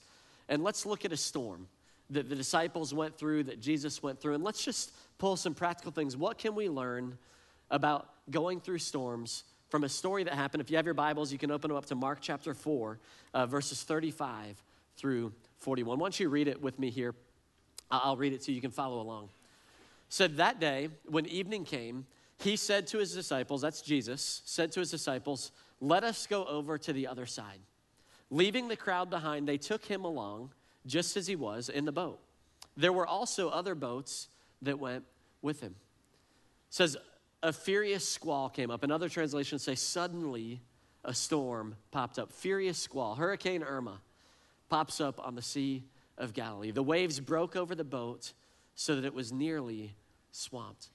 and 0.49 0.63
let's 0.63 0.85
look 0.85 1.03
at 1.03 1.11
a 1.11 1.17
storm 1.17 1.67
that 2.11 2.29
the 2.29 2.35
disciples 2.35 2.93
went 2.93 3.17
through, 3.17 3.43
that 3.45 3.59
Jesus 3.59 4.03
went 4.03 4.19
through, 4.19 4.35
and 4.35 4.43
let's 4.43 4.63
just 4.63 4.93
pull 5.17 5.35
some 5.35 5.55
practical 5.55 5.91
things. 5.91 6.15
What 6.15 6.37
can 6.37 6.53
we 6.53 6.69
learn 6.69 7.17
about 7.71 8.09
going 8.29 8.59
through 8.59 8.79
storms 8.79 9.43
from 9.69 9.83
a 9.83 9.89
story 9.89 10.23
that 10.25 10.33
happened? 10.33 10.61
If 10.61 10.69
you 10.69 10.77
have 10.77 10.85
your 10.85 10.93
Bibles, 10.93 11.31
you 11.31 11.39
can 11.39 11.49
open 11.49 11.69
them 11.69 11.77
up 11.77 11.85
to 11.87 11.95
Mark 11.95 12.19
chapter 12.21 12.53
4, 12.53 12.99
uh, 13.33 13.45
verses 13.47 13.81
35 13.81 14.61
through 14.95 15.31
41. 15.59 15.97
Why 15.97 16.03
don't 16.03 16.19
you 16.19 16.29
read 16.29 16.47
it 16.47 16.61
with 16.61 16.77
me 16.77 16.91
here? 16.91 17.15
I'll 17.89 18.17
read 18.17 18.33
it 18.33 18.43
so 18.43 18.51
you 18.51 18.61
can 18.61 18.71
follow 18.71 19.01
along. 19.01 19.29
Said 20.11 20.35
that 20.37 20.59
day, 20.59 20.89
when 21.05 21.25
evening 21.25 21.63
came, 21.63 22.05
he 22.37 22.57
said 22.57 22.85
to 22.87 22.97
his 22.97 23.13
disciples, 23.13 23.61
that's 23.61 23.81
Jesus, 23.81 24.41
said 24.43 24.69
to 24.73 24.81
his 24.81 24.91
disciples, 24.91 25.53
Let 25.79 26.03
us 26.03 26.27
go 26.27 26.43
over 26.43 26.77
to 26.79 26.91
the 26.91 27.07
other 27.07 27.25
side. 27.25 27.59
Leaving 28.29 28.67
the 28.67 28.75
crowd 28.75 29.09
behind, 29.09 29.47
they 29.47 29.57
took 29.57 29.85
him 29.85 30.03
along 30.03 30.51
just 30.85 31.15
as 31.15 31.27
he 31.27 31.37
was 31.37 31.69
in 31.69 31.85
the 31.85 31.93
boat. 31.93 32.19
There 32.75 32.91
were 32.91 33.07
also 33.07 33.47
other 33.47 33.73
boats 33.73 34.27
that 34.61 34.77
went 34.77 35.05
with 35.41 35.61
him. 35.61 35.75
It 36.67 36.73
says, 36.73 36.97
a 37.41 37.53
furious 37.53 38.05
squall 38.05 38.49
came 38.49 38.69
up. 38.69 38.83
Another 38.83 39.07
translation 39.07 39.59
say, 39.59 39.75
suddenly 39.75 40.59
a 41.05 41.13
storm 41.13 41.77
popped 41.91 42.19
up. 42.19 42.33
Furious 42.33 42.77
squall. 42.77 43.15
Hurricane 43.15 43.63
Irma 43.63 44.01
pops 44.67 44.99
up 44.99 45.25
on 45.25 45.35
the 45.35 45.41
Sea 45.41 45.85
of 46.17 46.33
Galilee. 46.33 46.71
The 46.71 46.83
waves 46.83 47.21
broke 47.21 47.55
over 47.55 47.75
the 47.75 47.85
boat 47.85 48.33
so 48.75 48.95
that 48.95 49.05
it 49.05 49.13
was 49.13 49.31
nearly 49.31 49.95
swamped. 50.31 50.89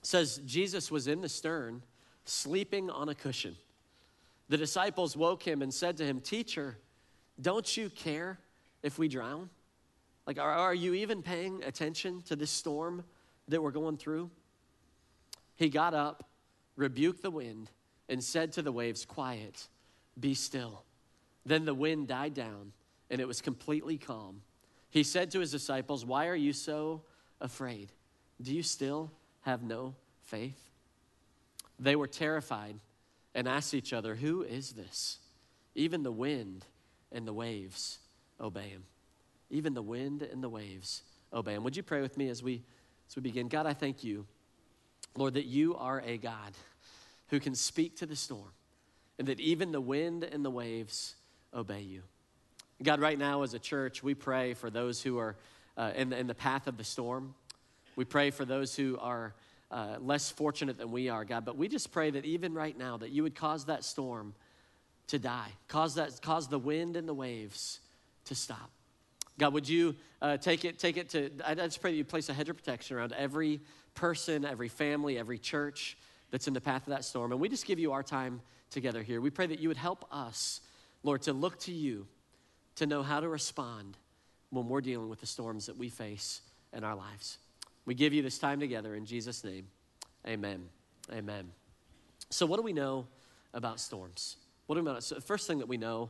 It 0.00 0.06
says 0.06 0.40
Jesus 0.44 0.90
was 0.90 1.06
in 1.06 1.20
the 1.20 1.28
stern, 1.28 1.82
sleeping 2.24 2.90
on 2.90 3.08
a 3.08 3.14
cushion. 3.14 3.56
The 4.48 4.56
disciples 4.56 5.16
woke 5.16 5.42
him 5.42 5.62
and 5.62 5.72
said 5.72 5.96
to 5.98 6.04
him, 6.04 6.20
Teacher, 6.20 6.76
don't 7.40 7.76
you 7.76 7.90
care 7.90 8.38
if 8.82 8.98
we 8.98 9.08
drown? 9.08 9.48
Like, 10.26 10.38
are, 10.38 10.52
are 10.52 10.74
you 10.74 10.94
even 10.94 11.22
paying 11.22 11.62
attention 11.64 12.22
to 12.22 12.36
this 12.36 12.50
storm 12.50 13.04
that 13.48 13.62
we're 13.62 13.70
going 13.70 13.96
through? 13.96 14.30
He 15.56 15.68
got 15.68 15.94
up, 15.94 16.28
rebuked 16.76 17.22
the 17.22 17.30
wind, 17.30 17.70
and 18.08 18.22
said 18.22 18.52
to 18.52 18.62
the 18.62 18.72
waves, 18.72 19.04
Quiet, 19.04 19.68
be 20.18 20.34
still. 20.34 20.84
Then 21.46 21.64
the 21.64 21.74
wind 21.74 22.08
died 22.08 22.34
down, 22.34 22.72
and 23.10 23.20
it 23.20 23.28
was 23.28 23.40
completely 23.40 23.98
calm. 23.98 24.42
He 24.90 25.02
said 25.02 25.30
to 25.32 25.40
his 25.40 25.50
disciples, 25.50 26.04
Why 26.04 26.26
are 26.26 26.36
you 26.36 26.52
so 26.52 27.02
afraid? 27.40 27.92
Do 28.40 28.54
you 28.54 28.62
still 28.62 29.10
have 29.42 29.62
no 29.62 29.94
faith? 30.22 30.70
They 31.78 31.96
were 31.96 32.06
terrified 32.06 32.76
and 33.34 33.48
asked 33.48 33.74
each 33.74 33.92
other, 33.92 34.14
Who 34.14 34.42
is 34.42 34.72
this? 34.72 35.18
Even 35.74 36.02
the 36.02 36.12
wind 36.12 36.64
and 37.12 37.26
the 37.26 37.32
waves 37.32 37.98
obey 38.40 38.68
him. 38.68 38.84
Even 39.50 39.74
the 39.74 39.82
wind 39.82 40.22
and 40.22 40.42
the 40.42 40.48
waves 40.48 41.02
obey 41.32 41.54
him. 41.54 41.64
Would 41.64 41.76
you 41.76 41.82
pray 41.82 42.00
with 42.00 42.16
me 42.16 42.28
as 42.28 42.42
we 42.42 42.62
as 43.08 43.16
we 43.16 43.22
begin? 43.22 43.48
God, 43.48 43.66
I 43.66 43.74
thank 43.74 44.04
you, 44.04 44.26
Lord, 45.16 45.34
that 45.34 45.46
you 45.46 45.76
are 45.76 46.02
a 46.04 46.16
God 46.16 46.52
who 47.28 47.40
can 47.40 47.54
speak 47.54 47.96
to 47.98 48.06
the 48.06 48.16
storm, 48.16 48.52
and 49.18 49.28
that 49.28 49.40
even 49.40 49.72
the 49.72 49.80
wind 49.80 50.24
and 50.24 50.44
the 50.44 50.50
waves 50.50 51.14
obey 51.54 51.80
you. 51.80 52.02
God, 52.82 53.00
right 53.00 53.18
now 53.18 53.42
as 53.42 53.54
a 53.54 53.58
church, 53.58 54.02
we 54.02 54.14
pray 54.14 54.54
for 54.54 54.70
those 54.70 55.02
who 55.02 55.18
are 55.18 55.36
uh, 55.76 55.92
in, 55.94 56.10
the, 56.10 56.18
in 56.18 56.26
the 56.26 56.34
path 56.34 56.66
of 56.66 56.76
the 56.76 56.84
storm. 56.84 57.34
We 57.96 58.04
pray 58.04 58.30
for 58.30 58.44
those 58.44 58.74
who 58.74 58.98
are 58.98 59.34
uh, 59.70 59.96
less 60.00 60.30
fortunate 60.30 60.78
than 60.78 60.90
we 60.90 61.08
are, 61.08 61.24
God. 61.24 61.44
But 61.44 61.56
we 61.56 61.68
just 61.68 61.92
pray 61.92 62.10
that 62.10 62.24
even 62.24 62.54
right 62.54 62.76
now, 62.76 62.96
that 62.96 63.10
you 63.10 63.22
would 63.22 63.34
cause 63.34 63.66
that 63.66 63.84
storm 63.84 64.34
to 65.08 65.18
die, 65.18 65.48
cause 65.68 65.94
that, 65.96 66.20
cause 66.22 66.48
the 66.48 66.58
wind 66.58 66.96
and 66.96 67.08
the 67.08 67.14
waves 67.14 67.80
to 68.26 68.34
stop. 68.34 68.70
God, 69.38 69.54
would 69.54 69.68
you 69.68 69.94
uh, 70.20 70.36
take 70.36 70.64
it, 70.64 70.78
take 70.78 70.96
it 70.96 71.08
to, 71.10 71.30
I 71.44 71.54
just 71.54 71.80
pray 71.80 71.92
that 71.92 71.96
you 71.96 72.04
place 72.04 72.28
a 72.28 72.34
hedge 72.34 72.48
of 72.48 72.56
protection 72.56 72.96
around 72.96 73.12
every 73.12 73.60
person, 73.94 74.44
every 74.44 74.68
family, 74.68 75.18
every 75.18 75.38
church 75.38 75.96
that's 76.30 76.46
in 76.46 76.54
the 76.54 76.60
path 76.60 76.82
of 76.82 76.90
that 76.90 77.04
storm. 77.04 77.32
And 77.32 77.40
we 77.40 77.48
just 77.48 77.66
give 77.66 77.78
you 77.78 77.92
our 77.92 78.02
time 78.02 78.40
together 78.70 79.02
here. 79.02 79.20
We 79.20 79.30
pray 79.30 79.46
that 79.46 79.58
you 79.58 79.68
would 79.68 79.76
help 79.76 80.04
us, 80.12 80.60
Lord, 81.02 81.22
to 81.22 81.32
look 81.32 81.58
to 81.60 81.72
you 81.72 82.06
to 82.76 82.86
know 82.86 83.02
how 83.02 83.20
to 83.20 83.28
respond 83.28 83.96
when 84.50 84.68
we're 84.68 84.80
dealing 84.80 85.08
with 85.08 85.20
the 85.20 85.26
storms 85.26 85.66
that 85.66 85.76
we 85.76 85.88
face 85.88 86.40
in 86.72 86.84
our 86.84 86.94
lives. 86.94 87.38
We 87.90 87.94
give 87.94 88.14
you 88.14 88.22
this 88.22 88.38
time 88.38 88.60
together 88.60 88.94
in 88.94 89.04
Jesus' 89.04 89.42
name. 89.42 89.66
Amen. 90.24 90.68
Amen. 91.12 91.50
So, 92.28 92.46
what 92.46 92.56
do 92.58 92.62
we 92.62 92.72
know 92.72 93.08
about 93.52 93.80
storms? 93.80 94.36
What 94.66 94.76
do 94.76 94.82
we 94.82 94.92
know? 94.92 95.00
So 95.00 95.16
the 95.16 95.20
first 95.20 95.48
thing 95.48 95.58
that 95.58 95.66
we 95.66 95.76
know 95.76 96.08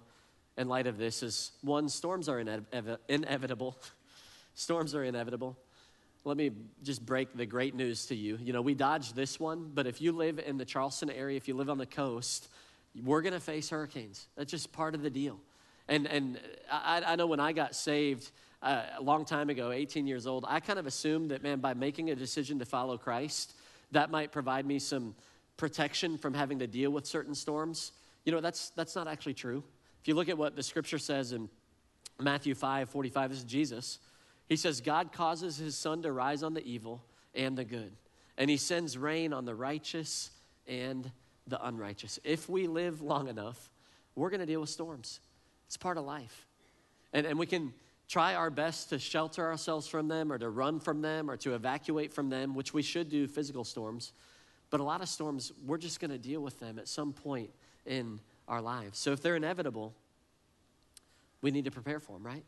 in 0.58 0.68
light 0.68 0.86
of 0.86 0.98
this 0.98 1.22
is 1.22 1.52
one, 1.62 1.88
storms 1.88 2.28
are 2.28 2.36
inev- 2.36 2.98
inevitable. 3.08 3.78
storms 4.54 4.94
are 4.94 5.04
inevitable. 5.04 5.56
let 6.26 6.36
me 6.36 6.50
just 6.82 7.06
break 7.06 7.34
the 7.34 7.46
great 7.46 7.74
news 7.74 8.04
to 8.08 8.14
you. 8.14 8.38
You 8.42 8.52
know, 8.52 8.60
we 8.60 8.74
dodged 8.74 9.16
this 9.16 9.40
one, 9.40 9.70
but 9.72 9.86
if 9.86 10.02
you 10.02 10.12
live 10.12 10.38
in 10.38 10.58
the 10.58 10.66
Charleston 10.66 11.08
area, 11.08 11.38
if 11.38 11.48
you 11.48 11.54
live 11.54 11.70
on 11.70 11.78
the 11.78 11.86
coast, 11.86 12.50
we're 13.02 13.22
going 13.22 13.32
to 13.32 13.40
face 13.40 13.70
hurricanes. 13.70 14.26
That's 14.36 14.50
just 14.50 14.70
part 14.70 14.94
of 14.94 15.00
the 15.00 15.08
deal. 15.08 15.40
And, 15.88 16.06
and 16.06 16.38
I, 16.70 17.02
I 17.06 17.16
know 17.16 17.26
when 17.26 17.40
I 17.40 17.52
got 17.52 17.74
saved 17.74 18.30
uh, 18.62 18.82
a 18.98 19.02
long 19.02 19.24
time 19.24 19.50
ago, 19.50 19.72
18 19.72 20.06
years 20.06 20.26
old, 20.26 20.44
I 20.46 20.60
kind 20.60 20.78
of 20.78 20.86
assumed 20.86 21.30
that, 21.30 21.42
man, 21.42 21.60
by 21.60 21.74
making 21.74 22.10
a 22.10 22.14
decision 22.14 22.58
to 22.58 22.64
follow 22.64 22.98
Christ, 22.98 23.54
that 23.92 24.10
might 24.10 24.32
provide 24.32 24.66
me 24.66 24.78
some 24.78 25.14
protection 25.56 26.18
from 26.18 26.34
having 26.34 26.58
to 26.58 26.66
deal 26.66 26.90
with 26.90 27.06
certain 27.06 27.34
storms. 27.34 27.92
You 28.24 28.32
know, 28.32 28.40
that's, 28.40 28.70
that's 28.70 28.94
not 28.94 29.08
actually 29.08 29.34
true. 29.34 29.62
If 30.00 30.08
you 30.08 30.14
look 30.14 30.28
at 30.28 30.38
what 30.38 30.56
the 30.56 30.62
scripture 30.62 30.98
says 30.98 31.32
in 31.32 31.48
Matthew 32.18 32.54
5 32.54 32.90
45, 32.90 33.30
this 33.30 33.38
is 33.38 33.44
Jesus. 33.44 33.98
He 34.48 34.56
says, 34.56 34.80
God 34.80 35.12
causes 35.12 35.56
his 35.56 35.76
sun 35.76 36.02
to 36.02 36.12
rise 36.12 36.42
on 36.42 36.54
the 36.54 36.64
evil 36.64 37.04
and 37.34 37.56
the 37.56 37.64
good, 37.64 37.92
and 38.36 38.50
he 38.50 38.56
sends 38.56 38.98
rain 38.98 39.32
on 39.32 39.44
the 39.44 39.54
righteous 39.54 40.30
and 40.66 41.10
the 41.46 41.64
unrighteous. 41.64 42.18
If 42.24 42.48
we 42.48 42.66
live 42.66 43.00
long 43.00 43.28
enough, 43.28 43.70
we're 44.14 44.30
going 44.30 44.40
to 44.40 44.46
deal 44.46 44.60
with 44.60 44.70
storms. 44.70 45.20
It's 45.66 45.76
part 45.76 45.98
of 45.98 46.04
life. 46.04 46.46
And, 47.12 47.26
and 47.26 47.38
we 47.38 47.46
can 47.46 47.72
try 48.10 48.34
our 48.34 48.50
best 48.50 48.88
to 48.88 48.98
shelter 48.98 49.46
ourselves 49.46 49.86
from 49.86 50.08
them 50.08 50.32
or 50.32 50.36
to 50.36 50.50
run 50.50 50.80
from 50.80 51.00
them 51.00 51.30
or 51.30 51.36
to 51.36 51.54
evacuate 51.54 52.12
from 52.12 52.28
them, 52.28 52.56
which 52.56 52.74
we 52.74 52.82
should 52.82 53.08
do 53.08 53.28
physical 53.28 53.62
storms. 53.62 54.12
But 54.68 54.80
a 54.80 54.82
lot 54.82 55.00
of 55.00 55.08
storms, 55.08 55.52
we're 55.64 55.78
just 55.78 56.00
going 56.00 56.10
to 56.10 56.18
deal 56.18 56.40
with 56.40 56.58
them 56.58 56.80
at 56.80 56.88
some 56.88 57.12
point 57.12 57.50
in 57.86 58.18
our 58.48 58.60
lives. 58.60 58.98
So 58.98 59.12
if 59.12 59.22
they're 59.22 59.36
inevitable, 59.36 59.94
we 61.40 61.52
need 61.52 61.66
to 61.66 61.70
prepare 61.70 62.00
for 62.00 62.12
them, 62.12 62.26
right? 62.26 62.42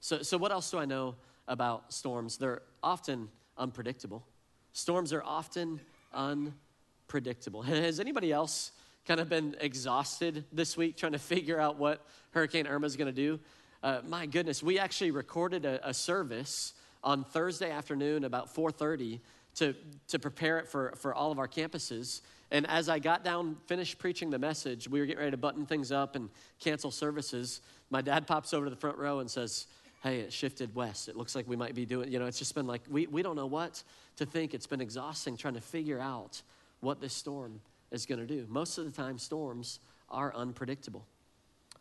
So, 0.00 0.22
so 0.22 0.38
what 0.38 0.52
else 0.52 0.70
do 0.70 0.78
I 0.78 0.86
know 0.86 1.16
about 1.46 1.92
storms? 1.92 2.38
They're 2.38 2.62
often 2.82 3.28
unpredictable. 3.58 4.24
Storms 4.72 5.12
are 5.12 5.22
often 5.22 5.80
unpredictable. 6.14 7.60
Has 7.62 8.00
anybody 8.00 8.32
else 8.32 8.72
kind 9.06 9.20
of 9.20 9.28
been 9.28 9.54
exhausted 9.60 10.44
this 10.50 10.78
week 10.78 10.96
trying 10.96 11.12
to 11.12 11.18
figure 11.18 11.60
out 11.60 11.78
what 11.78 12.06
Hurricane 12.30 12.66
Irma 12.66 12.86
is 12.86 12.96
going 12.96 13.06
to 13.06 13.12
do? 13.12 13.38
Uh, 13.82 14.00
my 14.08 14.26
goodness, 14.26 14.62
we 14.62 14.78
actually 14.78 15.10
recorded 15.10 15.64
a, 15.64 15.88
a 15.88 15.94
service 15.94 16.74
on 17.04 17.24
Thursday 17.24 17.70
afternoon 17.70 18.24
about 18.24 18.54
4:30 18.54 19.20
to, 19.56 19.74
to 20.08 20.18
prepare 20.18 20.58
it 20.58 20.68
for, 20.68 20.94
for 20.96 21.14
all 21.14 21.32
of 21.32 21.38
our 21.38 21.48
campuses. 21.48 22.20
And 22.50 22.66
as 22.68 22.88
I 22.88 22.98
got 22.98 23.24
down, 23.24 23.56
finished 23.66 23.98
preaching 23.98 24.30
the 24.30 24.38
message, 24.38 24.88
we 24.88 25.00
were 25.00 25.06
getting 25.06 25.18
ready 25.18 25.32
to 25.32 25.36
button 25.36 25.66
things 25.66 25.92
up 25.92 26.16
and 26.16 26.30
cancel 26.60 26.90
services. 26.90 27.60
My 27.90 28.00
dad 28.00 28.26
pops 28.26 28.54
over 28.54 28.66
to 28.66 28.70
the 28.70 28.76
front 28.76 28.96
row 28.98 29.18
and 29.18 29.30
says, 29.30 29.66
hey, 30.02 30.20
it 30.20 30.32
shifted 30.32 30.74
west. 30.74 31.08
It 31.08 31.16
looks 31.16 31.34
like 31.34 31.48
we 31.48 31.56
might 31.56 31.74
be 31.74 31.84
doing, 31.84 32.10
you 32.10 32.18
know, 32.18 32.26
it's 32.26 32.38
just 32.38 32.54
been 32.54 32.66
like, 32.66 32.82
we, 32.88 33.06
we 33.08 33.22
don't 33.22 33.36
know 33.36 33.46
what 33.46 33.82
to 34.16 34.24
think. 34.24 34.54
It's 34.54 34.66
been 34.66 34.80
exhausting 34.80 35.36
trying 35.36 35.54
to 35.54 35.60
figure 35.60 36.00
out 36.00 36.40
what 36.80 37.00
this 37.00 37.12
storm 37.12 37.60
is 37.90 38.06
going 38.06 38.20
to 38.20 38.26
do. 38.26 38.46
Most 38.48 38.78
of 38.78 38.84
the 38.84 38.92
time, 38.92 39.18
storms 39.18 39.80
are 40.08 40.34
unpredictable. 40.34 41.04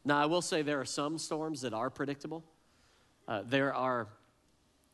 Now, 0.08 0.22
I 0.22 0.26
will 0.26 0.42
say 0.42 0.62
there 0.62 0.80
are 0.80 0.86
some 0.86 1.18
storms 1.18 1.60
that 1.62 1.74
are 1.74 1.90
predictable. 1.90 2.42
Uh, 3.28 3.42
there 3.46 3.76
are 3.76 4.08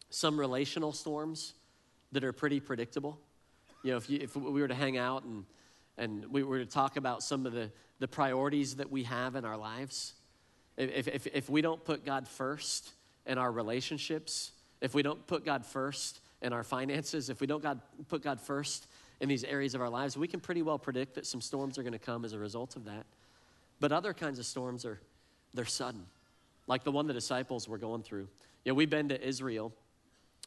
some 0.09 0.39
relational 0.39 0.91
storms 0.91 1.53
that 2.13 2.23
are 2.23 2.33
pretty 2.33 2.59
predictable. 2.59 3.19
You 3.83 3.91
know, 3.91 3.97
if, 3.97 4.09
you, 4.09 4.17
if 4.19 4.35
we 4.35 4.59
were 4.59 4.67
to 4.67 4.73
hang 4.73 4.97
out 4.97 5.23
and, 5.23 5.45
and 5.99 6.25
we 6.31 6.41
were 6.41 6.57
to 6.57 6.65
talk 6.65 6.97
about 6.97 7.21
some 7.21 7.45
of 7.45 7.53
the, 7.53 7.69
the 7.99 8.07
priorities 8.07 8.77
that 8.77 8.91
we 8.91 9.03
have 9.03 9.35
in 9.35 9.45
our 9.45 9.55
lives, 9.55 10.13
if, 10.77 11.07
if, 11.07 11.27
if 11.27 11.47
we 11.47 11.61
don't 11.61 11.83
put 11.85 12.03
God 12.03 12.27
first, 12.27 12.93
in 13.27 13.37
our 13.37 13.51
relationships, 13.51 14.51
if 14.81 14.95
we 14.95 15.03
don't 15.03 15.27
put 15.27 15.45
God 15.45 15.63
first 15.63 16.21
in 16.41 16.53
our 16.53 16.63
finances, 16.63 17.29
if 17.29 17.39
we 17.39 17.45
don't 17.45 17.61
God, 17.61 17.79
put 18.09 18.23
God 18.23 18.41
first 18.41 18.87
in 19.21 19.29
these 19.29 19.43
areas 19.43 19.75
of 19.75 19.81
our 19.81 19.89
lives, 19.89 20.17
we 20.17 20.27
can 20.27 20.39
pretty 20.39 20.63
well 20.63 20.79
predict 20.79 21.13
that 21.13 21.27
some 21.27 21.39
storms 21.39 21.77
are 21.77 21.83
going 21.83 21.93
to 21.93 21.99
come 21.99 22.25
as 22.25 22.33
a 22.33 22.39
result 22.39 22.75
of 22.75 22.85
that. 22.85 23.05
But 23.79 23.91
other 23.91 24.13
kinds 24.13 24.39
of 24.39 24.45
storms 24.45 24.85
are 24.85 24.99
they're 25.53 25.65
sudden, 25.65 26.05
like 26.67 26.83
the 26.83 26.91
one 26.91 27.07
the 27.07 27.13
disciples 27.13 27.67
were 27.67 27.77
going 27.77 28.03
through. 28.03 28.27
Yeah, 28.65 28.73
we've 28.73 28.89
been 28.89 29.09
to 29.09 29.27
Israel 29.27 29.73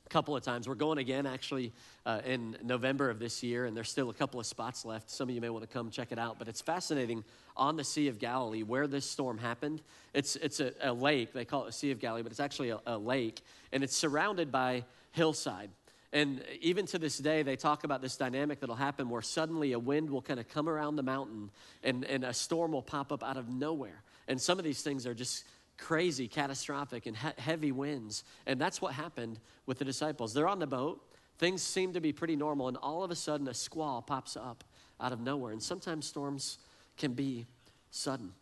a 0.07 0.09
couple 0.09 0.37
of 0.37 0.43
times. 0.43 0.69
We're 0.69 0.75
going 0.75 0.99
again 0.99 1.27
actually 1.27 1.73
uh, 2.05 2.21
in 2.25 2.57
November 2.63 3.11
of 3.11 3.19
this 3.19 3.43
year, 3.43 3.67
and 3.67 3.77
there's 3.77 3.91
still 3.91 4.09
a 4.09 4.15
couple 4.15 4.39
of 4.39 4.47
spots 4.47 4.85
left. 4.85 5.11
Some 5.11 5.29
of 5.29 5.35
you 5.35 5.41
may 5.41 5.51
want 5.51 5.69
to 5.69 5.73
come 5.73 5.91
check 5.91 6.13
it 6.13 6.19
out. 6.19 6.39
But 6.39 6.49
it's 6.49 6.61
fascinating 6.61 7.25
on 7.57 7.77
the 7.77 7.85
Sea 7.85 8.09
of 8.09 8.19
Galilee 8.19 8.63
where 8.63 8.87
this 8.87 9.05
storm 9.05 9.39
happened. 9.39 9.83
It's, 10.15 10.37
it's 10.37 10.61
a, 10.61 10.73
a 10.81 10.93
lake, 10.93 11.33
they 11.33 11.45
call 11.45 11.65
it 11.65 11.67
the 11.67 11.73
Sea 11.73 11.91
of 11.91 11.99
Galilee, 11.99 12.23
but 12.23 12.31
it's 12.31 12.41
actually 12.41 12.71
a, 12.71 12.81
a 12.87 12.97
lake, 12.97 13.43
and 13.73 13.83
it's 13.83 13.97
surrounded 13.97 14.53
by 14.53 14.85
hillside. 15.11 15.71
And 16.17 16.43
even 16.63 16.87
to 16.87 16.99
this 16.99 17.19
day, 17.19 17.43
they 17.43 17.57
talk 17.57 17.85
about 17.85 18.01
this 18.01 18.17
dynamic 18.17 18.61
that'll 18.61 18.75
happen 18.75 19.11
where 19.11 19.21
suddenly 19.21 19.73
a 19.73 19.79
wind 19.79 20.09
will 20.09 20.23
kind 20.23 20.41
of 20.41 20.49
come 20.49 20.67
around 20.67 20.97
the 20.97 21.03
mountain 21.03 21.51
and, 21.83 22.07
and 22.07 22.25
a 22.25 22.33
storm 22.33 22.73
will 22.73 22.81
pop 22.81 23.13
up 23.13 23.23
out 23.23 23.37
of 23.37 23.51
nowhere. 23.51 24.03
And 24.27 24.41
some 24.41 24.59
of 24.59 24.65
these 24.65 24.81
things 24.81 25.07
are 25.07 25.13
just 25.13 25.45
crazy, 25.77 26.27
catastrophic, 26.27 27.05
and 27.05 27.15
he- 27.19 27.29
heavy 27.37 27.71
winds. 27.71 28.25
And 28.47 28.59
that's 28.59 28.81
what 28.81 28.95
happened 28.95 29.39
with 29.67 29.79
the 29.79 29.85
disciples. 29.85 30.33
They're 30.33 30.49
on 30.49 30.59
the 30.59 30.67
boat, 30.67 31.07
things 31.37 31.63
seem 31.63 31.93
to 31.93 32.01
be 32.01 32.15
pretty 32.15 32.35
normal, 32.35 32.69
and 32.69 32.79
all 32.79 33.05
of 33.05 33.11
a 33.11 33.15
sudden 33.15 33.47
a 33.47 33.53
squall 33.53 34.01
pops 34.01 34.39
up 34.39 34.65
out 34.99 35.13
of 35.13 35.21
nowhere. 35.21 35.53
And 35.53 35.63
sometimes 35.63 36.07
storms 36.07 36.57
can 36.97 37.13
be 37.13 37.45
sudden. 37.91 38.33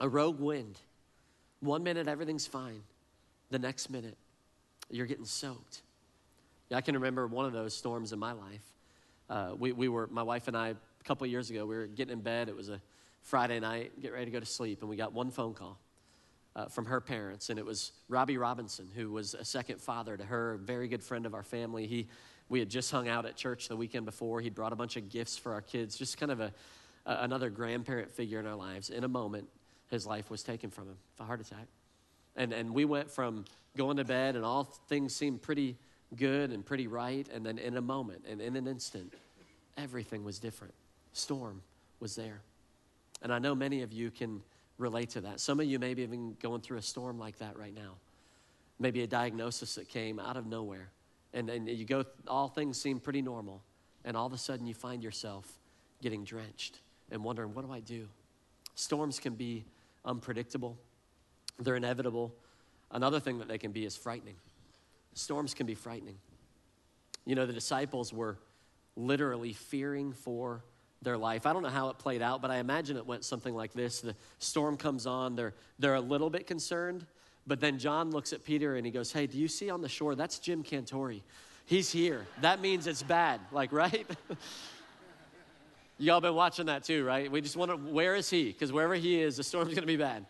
A 0.00 0.08
rogue 0.08 0.38
wind. 0.38 0.78
One 1.60 1.82
minute 1.82 2.08
everything's 2.08 2.46
fine, 2.46 2.82
the 3.48 3.58
next 3.58 3.88
minute 3.88 4.18
you're 4.90 5.06
getting 5.06 5.24
soaked. 5.24 5.80
Yeah, 6.70 6.78
I 6.78 6.80
can 6.80 6.94
remember 6.94 7.26
one 7.26 7.44
of 7.44 7.52
those 7.52 7.74
storms 7.74 8.12
in 8.12 8.18
my 8.18 8.32
life. 8.32 8.62
Uh, 9.28 9.52
we, 9.58 9.72
we 9.72 9.88
were, 9.88 10.06
my 10.06 10.22
wife 10.22 10.48
and 10.48 10.56
I, 10.56 10.68
a 10.68 11.04
couple 11.04 11.26
years 11.26 11.50
ago, 11.50 11.66
we 11.66 11.76
were 11.76 11.86
getting 11.86 12.12
in 12.12 12.20
bed. 12.20 12.48
It 12.48 12.56
was 12.56 12.68
a 12.68 12.80
Friday 13.22 13.60
night, 13.60 14.00
get 14.00 14.12
ready 14.12 14.26
to 14.26 14.30
go 14.30 14.40
to 14.40 14.46
sleep, 14.46 14.80
and 14.80 14.88
we 14.88 14.96
got 14.96 15.12
one 15.12 15.30
phone 15.30 15.54
call 15.54 15.78
uh, 16.56 16.66
from 16.66 16.86
her 16.86 17.00
parents, 17.00 17.50
and 17.50 17.58
it 17.58 17.66
was 17.66 17.92
Robbie 18.08 18.38
Robinson, 18.38 18.88
who 18.94 19.10
was 19.10 19.34
a 19.34 19.44
second 19.44 19.80
father 19.80 20.16
to 20.16 20.24
her, 20.24 20.54
a 20.54 20.58
very 20.58 20.88
good 20.88 21.02
friend 21.02 21.26
of 21.26 21.34
our 21.34 21.42
family. 21.42 21.86
He, 21.86 22.08
we 22.48 22.58
had 22.58 22.68
just 22.68 22.90
hung 22.90 23.08
out 23.08 23.26
at 23.26 23.36
church 23.36 23.68
the 23.68 23.76
weekend 23.76 24.04
before. 24.04 24.40
He'd 24.40 24.54
brought 24.54 24.72
a 24.72 24.76
bunch 24.76 24.96
of 24.96 25.08
gifts 25.08 25.36
for 25.36 25.52
our 25.52 25.62
kids, 25.62 25.96
just 25.96 26.18
kind 26.18 26.30
of 26.30 26.40
a, 26.40 26.52
a 27.06 27.16
another 27.22 27.50
grandparent 27.50 28.12
figure 28.12 28.38
in 28.40 28.46
our 28.46 28.56
lives. 28.56 28.90
In 28.90 29.04
a 29.04 29.08
moment, 29.08 29.48
his 29.90 30.06
life 30.06 30.30
was 30.30 30.42
taken 30.42 30.70
from 30.70 30.88
him, 30.88 30.96
a 31.20 31.24
heart 31.24 31.40
attack. 31.40 31.66
And, 32.36 32.52
and 32.52 32.74
we 32.74 32.84
went 32.84 33.10
from 33.10 33.44
going 33.76 33.96
to 33.96 34.04
bed, 34.04 34.36
and 34.36 34.44
all 34.44 34.64
things 34.88 35.14
seemed 35.14 35.42
pretty 35.42 35.76
good 36.16 36.50
and 36.50 36.64
pretty 36.64 36.86
right, 36.86 37.28
and 37.32 37.44
then 37.44 37.58
in 37.58 37.76
a 37.76 37.80
moment 37.80 38.24
and 38.28 38.40
in 38.40 38.56
an 38.56 38.66
instant, 38.66 39.12
everything 39.76 40.24
was 40.24 40.38
different. 40.38 40.74
Storm 41.12 41.62
was 42.00 42.14
there. 42.16 42.40
And 43.22 43.32
I 43.32 43.38
know 43.38 43.54
many 43.54 43.82
of 43.82 43.92
you 43.92 44.10
can 44.10 44.42
relate 44.78 45.10
to 45.10 45.20
that. 45.22 45.40
Some 45.40 45.60
of 45.60 45.66
you 45.66 45.78
may 45.78 45.94
be 45.94 46.02
even 46.02 46.36
going 46.40 46.60
through 46.60 46.78
a 46.78 46.82
storm 46.82 47.18
like 47.18 47.38
that 47.38 47.58
right 47.58 47.74
now. 47.74 47.94
Maybe 48.78 49.02
a 49.02 49.06
diagnosis 49.06 49.76
that 49.76 49.88
came 49.88 50.18
out 50.18 50.36
of 50.36 50.46
nowhere. 50.46 50.90
And, 51.32 51.48
and 51.48 51.68
you 51.68 51.84
go, 51.84 52.04
all 52.28 52.48
things 52.48 52.80
seem 52.80 52.98
pretty 53.00 53.22
normal. 53.22 53.62
And 54.04 54.16
all 54.16 54.26
of 54.26 54.32
a 54.32 54.38
sudden 54.38 54.66
you 54.66 54.74
find 54.74 55.02
yourself 55.02 55.46
getting 56.02 56.24
drenched 56.24 56.80
and 57.10 57.24
wondering, 57.24 57.54
what 57.54 57.64
do 57.64 57.72
I 57.72 57.80
do? 57.80 58.08
Storms 58.74 59.18
can 59.20 59.34
be 59.34 59.64
unpredictable, 60.04 60.76
they're 61.58 61.76
inevitable. 61.76 62.34
Another 62.90 63.18
thing 63.18 63.38
that 63.38 63.48
they 63.48 63.58
can 63.58 63.72
be 63.72 63.84
is 63.84 63.96
frightening. 63.96 64.36
Storms 65.14 65.54
can 65.54 65.66
be 65.66 65.74
frightening. 65.74 66.18
You 67.24 67.34
know, 67.34 67.46
the 67.46 67.52
disciples 67.52 68.12
were 68.12 68.38
literally 68.96 69.52
fearing 69.52 70.12
for 70.12 70.62
their 71.02 71.16
life. 71.16 71.46
I 71.46 71.52
don't 71.52 71.62
know 71.62 71.68
how 71.68 71.90
it 71.90 71.98
played 71.98 72.22
out, 72.22 72.42
but 72.42 72.50
I 72.50 72.56
imagine 72.56 72.96
it 72.96 73.06
went 73.06 73.24
something 73.24 73.54
like 73.54 73.72
this. 73.72 74.00
The 74.00 74.14
storm 74.38 74.76
comes 74.76 75.06
on, 75.06 75.36
they're, 75.36 75.54
they're 75.78 75.94
a 75.94 76.00
little 76.00 76.30
bit 76.30 76.46
concerned, 76.46 77.06
but 77.46 77.60
then 77.60 77.78
John 77.78 78.10
looks 78.10 78.32
at 78.32 78.44
Peter 78.44 78.76
and 78.76 78.86
he 78.86 78.92
goes, 78.92 79.12
Hey, 79.12 79.26
do 79.26 79.38
you 79.38 79.48
see 79.48 79.70
on 79.70 79.80
the 79.82 79.88
shore? 79.88 80.14
That's 80.14 80.38
Jim 80.38 80.62
Cantore. 80.62 81.20
He's 81.66 81.90
here. 81.90 82.26
That 82.40 82.60
means 82.60 82.86
it's 82.86 83.02
bad, 83.02 83.40
like, 83.52 83.72
right? 83.72 84.06
Y'all 85.98 86.20
been 86.20 86.34
watching 86.34 86.66
that 86.66 86.84
too, 86.84 87.04
right? 87.04 87.30
We 87.30 87.40
just 87.40 87.56
want 87.56 87.70
to, 87.70 87.76
where 87.76 88.16
is 88.16 88.28
he? 88.28 88.46
Because 88.46 88.72
wherever 88.72 88.94
he 88.94 89.20
is, 89.20 89.36
the 89.36 89.44
storm's 89.44 89.74
gonna 89.74 89.86
be 89.86 89.96
bad. 89.96 90.26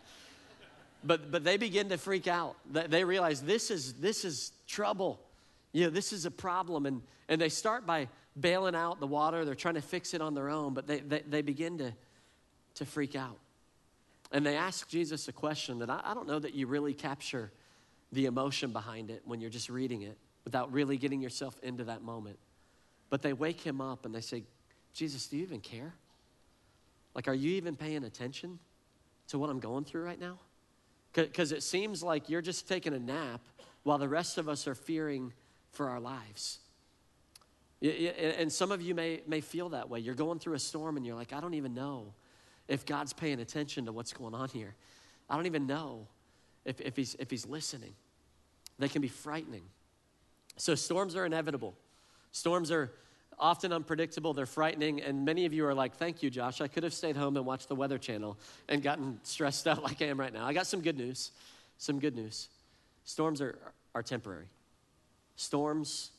But, 1.05 1.31
but 1.31 1.45
they 1.45 1.59
begin 1.59 1.91
to 1.91 1.99
freak 1.99 2.27
out. 2.27 2.57
They 2.71 3.05
realize 3.05 3.43
this 3.43 3.71
is, 3.71 3.93
this 3.95 4.25
is 4.25 4.53
trouble. 4.67 5.21
You 5.73 5.85
know, 5.85 5.91
this 5.91 6.13
is 6.13 6.25
a 6.25 6.31
problem. 6.31 6.87
And, 6.87 7.03
and 7.29 7.41
they 7.41 7.51
start 7.51 7.87
by 7.87 8.09
bailing 8.39 8.75
out 8.75 9.01
the 9.01 9.07
water. 9.07 9.45
They're 9.45 9.55
trying 9.55 9.75
to 9.75 9.83
fix 9.83 10.15
it 10.15 10.23
on 10.23 10.35
their 10.35 10.49
own, 10.49 10.73
but 10.73 10.87
they, 10.87 11.01
they, 11.01 11.23
they 11.29 11.43
begin 11.43 11.79
to, 11.79 11.93
to 12.77 12.87
freak 12.87 13.15
out. 13.15 13.39
And 14.33 14.45
they 14.45 14.57
ask 14.57 14.89
Jesus 14.89 15.29
a 15.29 15.33
question 15.33 15.79
that 15.81 15.91
I, 15.91 16.01
I 16.05 16.15
don't 16.15 16.27
know 16.27 16.39
that 16.39 16.55
you 16.55 16.67
really 16.67 16.95
capture 16.95 17.53
the 18.11 18.27
emotion 18.27 18.73
behind 18.73 19.11
it 19.11 19.23
when 19.25 19.41
you're 19.41 19.51
just 19.51 19.69
reading 19.69 20.03
it 20.03 20.17
without 20.45 20.73
really 20.73 20.97
getting 20.97 21.21
yourself 21.21 21.59
into 21.63 21.85
that 21.85 22.03
moment. 22.03 22.39
But 23.11 23.23
they 23.23 23.33
wake 23.33 23.61
him 23.61 23.81
up 23.81 24.07
and 24.07 24.15
they 24.15 24.21
say, 24.21 24.45
Jesus, 24.95 25.27
do 25.27 25.37
you 25.37 25.43
even 25.43 25.61
care? 25.61 25.95
Like, 27.15 27.29
are 27.29 27.35
you 27.35 27.53
even 27.53 27.77
paying 27.77 28.05
attention 28.05 28.59
to 29.29 29.39
what 29.39 29.51
I'm 29.51 29.61
going 29.61 29.85
through 29.85 30.03
right 30.05 30.19
now? 30.19 30.39
Because 31.15 31.53
it 31.53 31.63
seems 31.63 32.03
like 32.03 32.29
you're 32.29 32.43
just 32.43 32.69
taking 32.69 32.93
a 32.93 32.99
nap 32.99 33.41
while 33.85 33.99
the 33.99 34.09
rest 34.09 34.39
of 34.39 34.49
us 34.49 34.67
are 34.67 34.75
fearing 34.75 35.33
for 35.71 35.89
our 35.89 36.01
lives. 36.01 36.59
And 37.83 38.51
some 38.51 38.73
of 38.73 38.81
you 38.83 38.95
may, 38.95 39.21
may 39.27 39.41
feel 39.41 39.69
that 39.71 39.89
way. 39.89 40.01
You're 40.01 40.15
going 40.15 40.39
through 40.39 40.55
a 40.55 40.59
storm 40.59 40.97
and 40.97 41.07
you're 41.07 41.15
like, 41.15 41.33
I 41.33 41.41
don't 41.41 41.55
even 41.55 41.75
know 41.75 42.15
if 42.67 42.87
God's 42.87 43.13
paying 43.13 43.41
attention 43.41 43.85
to 43.87 43.93
what's 43.93 44.13
going 44.13 44.35
on 44.35 44.49
here. 44.49 44.75
I 45.29 45.37
don't 45.37 45.47
even 45.47 45.67
know 45.67 46.07
if, 46.65 46.81
if, 46.81 46.97
he's, 46.97 47.15
if 47.19 47.31
he's 47.31 47.47
listening. 47.47 47.95
They 48.79 48.89
can 48.89 49.03
be 49.03 49.09
frightening. 49.09 49.65
So, 50.57 50.75
storms 50.75 51.15
are 51.17 51.27
inevitable. 51.27 51.75
Storms 52.33 52.71
are 52.71 52.93
often 53.39 53.73
unpredictable, 53.73 54.35
they're 54.35 54.47
frightening, 54.47 55.01
and 55.01 55.25
many 55.25 55.47
of 55.47 55.53
you 55.53 55.67
are 55.67 55.75
like, 55.75 55.97
Thank 55.97 56.23
you, 56.23 56.31
Josh. 56.31 56.61
I 56.61 56.69
could 56.69 56.83
have 56.83 56.95
stayed 56.95 57.17
home 57.17 57.37
and 57.37 57.45
watched 57.45 57.69
the 57.69 57.75
Weather 57.75 57.99
Channel 57.99 58.39
and 58.69 58.83
gotten 58.83 59.19
stressed 59.23 59.67
out 59.69 59.83
like 59.83 60.03
I 60.03 60.07
am 60.07 60.19
right 60.19 60.33
now. 60.33 60.47
I 60.47 60.53
got 60.53 60.67
some 60.67 60.81
good 60.81 60.97
news. 60.97 61.31
Some 61.79 61.99
good 61.99 62.15
news. 62.15 62.49
Storms 63.05 63.41
are, 63.41 63.59
are 63.95 64.03
temporary. 64.03 64.47
Storms 65.37 66.11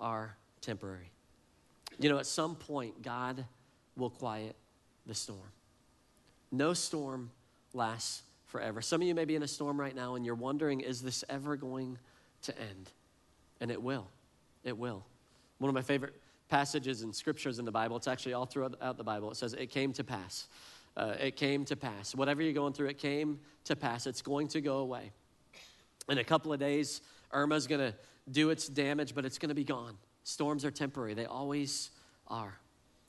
are 0.00 0.36
temporary. 0.60 1.10
You 1.98 2.08
know, 2.08 2.18
at 2.18 2.26
some 2.26 2.54
point, 2.54 3.02
God 3.02 3.44
will 3.96 4.10
quiet 4.10 4.56
the 5.06 5.14
storm. 5.14 5.52
No 6.50 6.72
storm 6.72 7.30
lasts 7.74 8.22
forever. 8.46 8.80
Some 8.80 9.02
of 9.02 9.06
you 9.06 9.14
may 9.14 9.24
be 9.24 9.36
in 9.36 9.42
a 9.42 9.48
storm 9.48 9.78
right 9.78 9.94
now 9.94 10.14
and 10.14 10.24
you're 10.24 10.34
wondering, 10.34 10.80
is 10.80 11.02
this 11.02 11.24
ever 11.28 11.56
going 11.56 11.98
to 12.42 12.58
end? 12.58 12.90
And 13.60 13.70
it 13.70 13.80
will. 13.80 14.08
It 14.64 14.76
will. 14.76 15.04
One 15.58 15.68
of 15.68 15.74
my 15.74 15.82
favorite 15.82 16.14
passages 16.50 17.02
and 17.02 17.14
scriptures 17.14 17.58
in 17.58 17.64
the 17.64 17.72
Bible, 17.72 17.96
it's 17.96 18.08
actually 18.08 18.34
all 18.34 18.44
throughout 18.44 18.96
the 18.96 19.04
Bible, 19.04 19.30
it 19.30 19.36
says, 19.36 19.54
It 19.54 19.70
came 19.70 19.92
to 19.94 20.04
pass. 20.04 20.48
Uh, 20.96 21.14
it 21.20 21.36
came 21.36 21.64
to 21.64 21.76
pass. 21.76 22.14
Whatever 22.14 22.42
you're 22.42 22.52
going 22.52 22.72
through, 22.72 22.88
it 22.88 22.98
came 22.98 23.38
to 23.64 23.76
pass. 23.76 24.06
It's 24.06 24.22
going 24.22 24.48
to 24.48 24.60
go 24.60 24.78
away. 24.78 25.12
In 26.08 26.18
a 26.18 26.24
couple 26.24 26.52
of 26.52 26.58
days, 26.58 27.00
Irma's 27.32 27.68
going 27.68 27.80
to 27.80 27.94
do 28.30 28.50
its 28.50 28.66
damage, 28.66 29.14
but 29.14 29.24
it's 29.24 29.38
going 29.38 29.50
to 29.50 29.54
be 29.54 29.64
gone. 29.64 29.96
Storms 30.24 30.64
are 30.64 30.70
temporary, 30.70 31.14
they 31.14 31.26
always 31.26 31.90
are. 32.26 32.58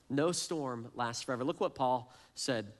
No 0.08 0.32
storm 0.32 0.90
lasts 0.94 1.22
forever. 1.22 1.44
Look 1.44 1.60
what 1.60 1.74
Paul 1.74 2.12
said 2.34 2.72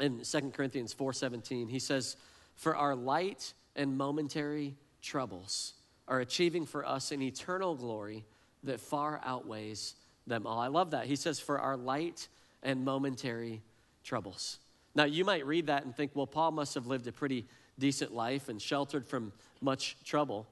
in 0.00 0.22
2 0.24 0.52
Corinthians 0.52 0.92
4:17. 0.92 1.68
He 1.68 1.78
says, 1.78 2.16
"For 2.54 2.76
our 2.76 2.94
light 2.94 3.54
and 3.76 3.96
momentary 3.96 4.76
troubles 5.00 5.74
are 6.06 6.20
achieving 6.20 6.66
for 6.66 6.84
us 6.86 7.12
an 7.12 7.22
eternal 7.22 7.74
glory 7.74 8.26
that 8.64 8.80
far 8.80 9.20
outweighs 9.24 9.94
them 10.26 10.46
all." 10.46 10.58
I 10.58 10.68
love 10.68 10.90
that. 10.92 11.06
He 11.06 11.16
says, 11.16 11.40
"For 11.40 11.58
our 11.58 11.76
light 11.76 12.28
and 12.62 12.84
momentary 12.84 13.62
troubles." 14.04 14.58
Now, 14.94 15.04
you 15.04 15.24
might 15.24 15.46
read 15.46 15.66
that 15.66 15.84
and 15.84 15.94
think, 15.94 16.10
well, 16.14 16.26
Paul 16.26 16.50
must 16.50 16.74
have 16.74 16.86
lived 16.86 17.06
a 17.06 17.12
pretty 17.12 17.46
decent 17.78 18.12
life 18.12 18.48
and 18.48 18.60
sheltered 18.60 19.06
from 19.06 19.32
much 19.60 19.96
trouble. 20.04 20.46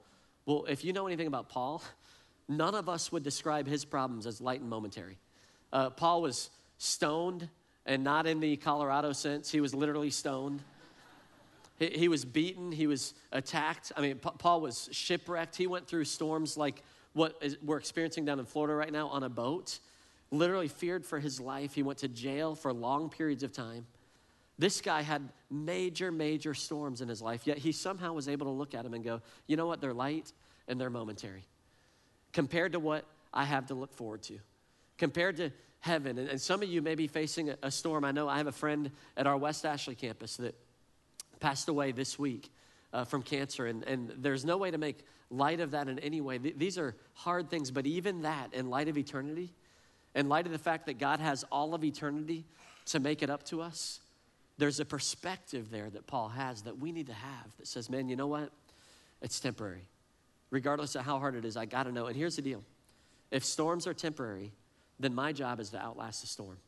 Well, 0.44 0.64
if 0.68 0.84
you 0.84 0.92
know 0.92 1.06
anything 1.08 1.26
about 1.26 1.48
Paul, 1.48 1.82
none 2.48 2.76
of 2.76 2.88
us 2.88 3.10
would 3.10 3.24
describe 3.24 3.66
his 3.66 3.84
problems 3.84 4.26
as 4.26 4.40
light 4.40 4.60
and 4.60 4.70
momentary. 4.70 5.18
Uh, 5.72 5.90
Paul 5.90 6.22
was 6.22 6.50
stoned, 6.78 7.48
and 7.86 8.04
not 8.04 8.26
in 8.26 8.38
the 8.38 8.56
Colorado 8.56 9.12
sense, 9.12 9.50
he 9.50 9.60
was 9.60 9.74
literally 9.74 10.10
stoned. 10.10 10.62
He, 11.80 11.86
he 11.86 12.08
was 12.08 12.24
beaten, 12.24 12.70
he 12.70 12.86
was 12.86 13.14
attacked. 13.32 13.90
I 13.96 14.00
mean, 14.00 14.18
P- 14.18 14.30
Paul 14.38 14.60
was 14.60 14.88
shipwrecked. 14.92 15.56
He 15.56 15.66
went 15.66 15.88
through 15.88 16.04
storms 16.04 16.56
like 16.56 16.84
what 17.16 17.38
is, 17.40 17.56
we're 17.64 17.78
experiencing 17.78 18.26
down 18.26 18.38
in 18.38 18.44
Florida 18.44 18.74
right 18.74 18.92
now 18.92 19.08
on 19.08 19.22
a 19.22 19.28
boat. 19.30 19.78
Literally 20.30 20.68
feared 20.68 21.06
for 21.06 21.18
his 21.18 21.40
life. 21.40 21.72
He 21.72 21.82
went 21.82 22.00
to 22.00 22.08
jail 22.08 22.54
for 22.54 22.72
long 22.72 23.08
periods 23.08 23.42
of 23.42 23.52
time. 23.52 23.86
This 24.58 24.82
guy 24.82 25.00
had 25.00 25.30
major, 25.50 26.12
major 26.12 26.52
storms 26.52 27.00
in 27.00 27.08
his 27.08 27.22
life, 27.22 27.46
yet 27.46 27.58
he 27.58 27.72
somehow 27.72 28.12
was 28.12 28.28
able 28.28 28.46
to 28.46 28.52
look 28.52 28.74
at 28.74 28.84
them 28.84 28.92
and 28.92 29.02
go, 29.02 29.22
you 29.46 29.56
know 29.56 29.66
what? 29.66 29.80
They're 29.80 29.94
light 29.94 30.32
and 30.68 30.78
they're 30.80 30.90
momentary 30.90 31.44
compared 32.32 32.72
to 32.72 32.78
what 32.78 33.06
I 33.32 33.44
have 33.44 33.66
to 33.66 33.74
look 33.74 33.94
forward 33.94 34.22
to, 34.24 34.38
compared 34.98 35.38
to 35.38 35.52
heaven. 35.80 36.18
And, 36.18 36.28
and 36.28 36.40
some 36.40 36.62
of 36.62 36.68
you 36.68 36.82
may 36.82 36.94
be 36.94 37.06
facing 37.06 37.48
a, 37.48 37.56
a 37.62 37.70
storm. 37.70 38.04
I 38.04 38.12
know 38.12 38.28
I 38.28 38.36
have 38.36 38.46
a 38.46 38.52
friend 38.52 38.90
at 39.16 39.26
our 39.26 39.38
West 39.38 39.64
Ashley 39.64 39.94
campus 39.94 40.36
that 40.36 40.54
passed 41.40 41.68
away 41.68 41.92
this 41.92 42.18
week 42.18 42.50
uh, 42.92 43.04
from 43.04 43.22
cancer, 43.22 43.66
and, 43.66 43.84
and 43.84 44.12
there's 44.18 44.44
no 44.44 44.58
way 44.58 44.70
to 44.70 44.76
make 44.76 44.98
light 45.30 45.60
of 45.60 45.72
that 45.72 45.88
in 45.88 45.98
any 45.98 46.20
way. 46.20 46.38
Th- 46.38 46.54
these 46.56 46.78
are 46.78 46.94
hard 47.14 47.50
things, 47.50 47.70
but 47.70 47.86
even 47.86 48.22
that, 48.22 48.54
in 48.54 48.70
light 48.70 48.88
of 48.88 48.96
eternity, 48.96 49.52
in 50.14 50.28
light 50.28 50.46
of 50.46 50.52
the 50.52 50.58
fact 50.58 50.86
that 50.86 50.98
God 50.98 51.20
has 51.20 51.44
all 51.50 51.74
of 51.74 51.84
eternity 51.84 52.44
to 52.86 53.00
make 53.00 53.22
it 53.22 53.30
up 53.30 53.42
to 53.44 53.60
us, 53.60 54.00
there's 54.58 54.80
a 54.80 54.84
perspective 54.84 55.70
there 55.70 55.90
that 55.90 56.06
Paul 56.06 56.28
has 56.28 56.62
that 56.62 56.78
we 56.78 56.92
need 56.92 57.08
to 57.08 57.12
have 57.12 57.56
that 57.58 57.66
says, 57.66 57.90
man, 57.90 58.08
you 58.08 58.16
know 58.16 58.26
what? 58.26 58.50
It's 59.20 59.40
temporary. 59.40 59.86
Regardless 60.50 60.94
of 60.94 61.04
how 61.04 61.18
hard 61.18 61.34
it 61.34 61.44
is, 61.44 61.56
I 61.56 61.66
got 61.66 61.82
to 61.84 61.92
know. 61.92 62.06
And 62.06 62.16
here's 62.16 62.36
the 62.36 62.42
deal 62.42 62.62
if 63.30 63.44
storms 63.44 63.86
are 63.86 63.94
temporary, 63.94 64.52
then 64.98 65.14
my 65.14 65.32
job 65.32 65.60
is 65.60 65.70
to 65.70 65.78
outlast 65.78 66.22
the 66.22 66.26
storm. 66.26 66.58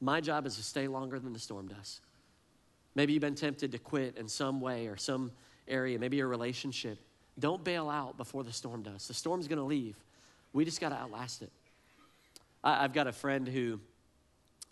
My 0.00 0.20
job 0.20 0.46
is 0.46 0.56
to 0.56 0.62
stay 0.62 0.88
longer 0.88 1.18
than 1.18 1.32
the 1.32 1.38
storm 1.38 1.68
does. 1.68 2.00
Maybe 2.94 3.12
you've 3.12 3.22
been 3.22 3.34
tempted 3.34 3.72
to 3.72 3.78
quit 3.78 4.16
in 4.16 4.28
some 4.28 4.60
way 4.60 4.86
or 4.86 4.96
some 4.96 5.32
area, 5.68 5.98
maybe 5.98 6.16
your 6.16 6.28
relationship. 6.28 6.98
Don't 7.38 7.64
bail 7.64 7.90
out 7.90 8.16
before 8.16 8.44
the 8.44 8.52
storm 8.52 8.82
does. 8.82 9.08
The 9.08 9.14
storm's 9.14 9.48
gonna 9.48 9.64
leave. 9.64 9.96
We 10.52 10.64
just 10.64 10.80
gotta 10.80 10.96
outlast 10.96 11.42
it. 11.42 11.50
I, 12.62 12.82
have 12.82 12.92
got 12.92 13.06
a 13.06 13.12
friend 13.12 13.46
who 13.46 13.80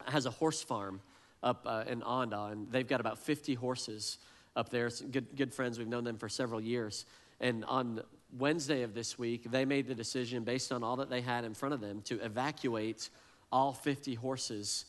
has 0.06 0.26
a 0.26 0.30
horse 0.30 0.62
farm 0.62 1.00
up 1.42 1.62
uh, 1.66 1.84
in 1.86 2.00
Awendaw, 2.00 2.52
and 2.52 2.70
they've 2.70 2.86
got 2.86 3.00
about 3.00 3.18
50 3.18 3.54
horses 3.54 4.18
up 4.54 4.70
there. 4.70 4.88
good, 5.10 5.36
good 5.36 5.52
friends. 5.52 5.78
We've 5.78 5.88
known 5.88 6.04
them 6.04 6.16
for 6.16 6.28
several 6.28 6.60
years. 6.60 7.04
And 7.40 7.64
on 7.64 8.02
Wednesday 8.38 8.82
of 8.82 8.94
this 8.94 9.18
week, 9.18 9.50
they 9.50 9.64
made 9.64 9.86
the 9.86 9.94
decision 9.94 10.44
based 10.44 10.72
on 10.72 10.82
all 10.82 10.96
that 10.96 11.10
they 11.10 11.20
had 11.20 11.44
in 11.44 11.54
front 11.54 11.74
of 11.74 11.80
them 11.80 12.02
to 12.02 12.20
evacuate 12.24 13.10
all 13.50 13.72
50 13.72 14.14
horses 14.14 14.86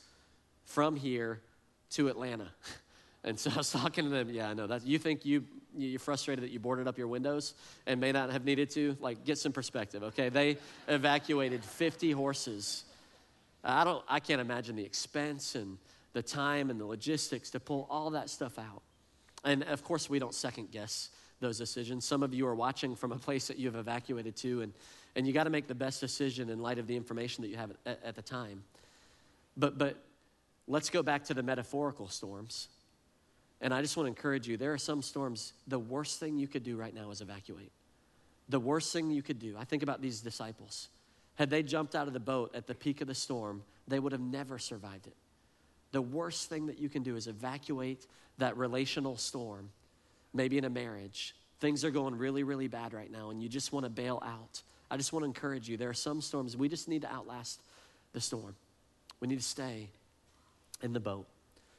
from 0.65 0.95
here 0.95 1.41
to 1.91 2.07
Atlanta. 2.07 2.47
And 3.25 3.39
so 3.39 3.51
I 3.51 3.55
was 3.55 3.71
talking 3.71 4.03
to 4.03 4.09
them. 4.09 4.29
Yeah, 4.29 4.49
I 4.49 4.53
know 4.53 4.67
that. 4.67 4.85
You 4.85 4.99
think 4.99 5.25
you 5.25 5.45
you're 5.75 5.99
frustrated 5.99 6.43
that 6.43 6.51
you 6.51 6.59
boarded 6.59 6.87
up 6.87 6.97
your 6.97 7.07
windows 7.07 7.53
and 7.85 7.99
may 7.99 8.11
not 8.11 8.31
have 8.31 8.45
needed 8.45 8.69
to. 8.71 8.97
Like, 8.99 9.25
get 9.25 9.37
some 9.37 9.51
perspective. 9.51 10.03
Okay, 10.03 10.29
they 10.29 10.57
evacuated 10.87 11.63
50 11.63 12.11
horses. 12.11 12.83
I 13.63 13.83
don't. 13.83 14.03
I 14.07 14.19
can't 14.19 14.41
imagine 14.41 14.75
the 14.75 14.83
expense 14.83 15.55
and 15.55 15.77
the 16.13 16.21
time 16.21 16.69
and 16.69 16.79
the 16.79 16.85
logistics 16.85 17.49
to 17.51 17.59
pull 17.59 17.87
all 17.89 18.11
that 18.11 18.29
stuff 18.29 18.59
out. 18.59 18.81
And 19.43 19.63
of 19.63 19.83
course, 19.83 20.09
we 20.09 20.19
don't 20.19 20.33
second 20.33 20.71
guess 20.71 21.09
those 21.39 21.57
decisions. 21.57 22.05
Some 22.05 22.23
of 22.23 22.33
you 22.33 22.47
are 22.47 22.55
watching 22.55 22.95
from 22.95 23.11
a 23.11 23.17
place 23.17 23.47
that 23.47 23.57
you 23.57 23.67
have 23.67 23.75
evacuated 23.75 24.35
to, 24.37 24.61
and, 24.61 24.73
and 25.15 25.27
you 25.27 25.33
got 25.33 25.43
to 25.43 25.49
make 25.49 25.67
the 25.67 25.75
best 25.75 25.99
decision 25.99 26.49
in 26.49 26.59
light 26.59 26.79
of 26.79 26.87
the 26.87 26.95
information 26.95 27.41
that 27.43 27.49
you 27.49 27.57
have 27.57 27.71
at, 27.85 27.99
at 28.03 28.15
the 28.15 28.21
time. 28.21 28.63
But, 29.57 29.77
but 29.77 29.97
let's 30.67 30.89
go 30.89 31.03
back 31.03 31.25
to 31.25 31.33
the 31.33 31.43
metaphorical 31.43 32.07
storms. 32.07 32.69
And 33.61 33.73
I 33.73 33.81
just 33.81 33.95
want 33.95 34.05
to 34.05 34.09
encourage 34.09 34.47
you 34.47 34.57
there 34.57 34.73
are 34.73 34.77
some 34.77 35.01
storms, 35.01 35.53
the 35.67 35.79
worst 35.79 36.19
thing 36.19 36.37
you 36.37 36.47
could 36.47 36.63
do 36.63 36.75
right 36.75 36.93
now 36.93 37.11
is 37.11 37.21
evacuate. 37.21 37.71
The 38.49 38.59
worst 38.59 38.91
thing 38.91 39.09
you 39.09 39.21
could 39.21 39.39
do. 39.39 39.55
I 39.57 39.63
think 39.63 39.83
about 39.83 40.01
these 40.01 40.19
disciples. 40.19 40.89
Had 41.35 41.49
they 41.49 41.63
jumped 41.63 41.95
out 41.95 42.07
of 42.07 42.13
the 42.13 42.19
boat 42.19 42.53
at 42.53 42.67
the 42.67 42.75
peak 42.75 43.01
of 43.01 43.07
the 43.07 43.15
storm, 43.15 43.63
they 43.87 43.99
would 43.99 44.11
have 44.11 44.21
never 44.21 44.59
survived 44.59 45.07
it. 45.07 45.15
The 45.91 46.01
worst 46.01 46.49
thing 46.49 46.67
that 46.67 46.79
you 46.79 46.89
can 46.89 47.03
do 47.03 47.15
is 47.15 47.27
evacuate 47.27 48.07
that 48.39 48.57
relational 48.57 49.15
storm, 49.15 49.69
maybe 50.33 50.57
in 50.57 50.65
a 50.65 50.69
marriage. 50.69 51.35
Things 51.59 51.85
are 51.85 51.91
going 51.91 52.17
really, 52.17 52.43
really 52.43 52.67
bad 52.67 52.93
right 52.93 53.11
now, 53.11 53.29
and 53.29 53.41
you 53.41 53.47
just 53.47 53.71
want 53.71 53.85
to 53.85 53.89
bail 53.89 54.21
out. 54.25 54.61
I 54.91 54.97
just 54.97 55.13
want 55.13 55.23
to 55.23 55.27
encourage 55.27 55.69
you. 55.69 55.77
There 55.77 55.89
are 55.89 55.93
some 55.93 56.21
storms 56.21 56.57
we 56.57 56.67
just 56.67 56.87
need 56.87 57.03
to 57.03 57.11
outlast 57.11 57.61
the 58.11 58.21
storm. 58.21 58.55
We 59.19 59.27
need 59.27 59.39
to 59.39 59.45
stay 59.45 59.87
in 60.81 60.93
the 60.93 60.99
boat. 60.99 61.25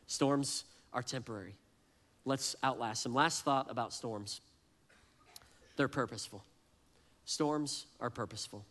Storms 0.07 0.65
are 0.93 1.03
temporary. 1.03 1.55
Let's 2.25 2.57
outlast 2.65 3.03
them. 3.03 3.15
Last 3.15 3.45
thought 3.45 3.71
about 3.71 3.93
storms 3.93 4.41
they're 5.77 5.89
purposeful. 5.89 6.45
Storms 7.25 7.87
are 8.01 8.11
purposeful. 8.11 8.65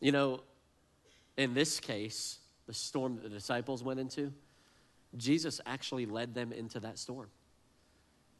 You 0.00 0.12
know, 0.12 0.40
in 1.36 1.54
this 1.54 1.80
case, 1.80 2.38
the 2.66 2.74
storm 2.74 3.16
that 3.16 3.22
the 3.22 3.28
disciples 3.28 3.82
went 3.82 4.00
into, 4.00 4.32
Jesus 5.16 5.60
actually 5.66 6.06
led 6.06 6.34
them 6.34 6.52
into 6.52 6.80
that 6.80 6.98
storm. 6.98 7.28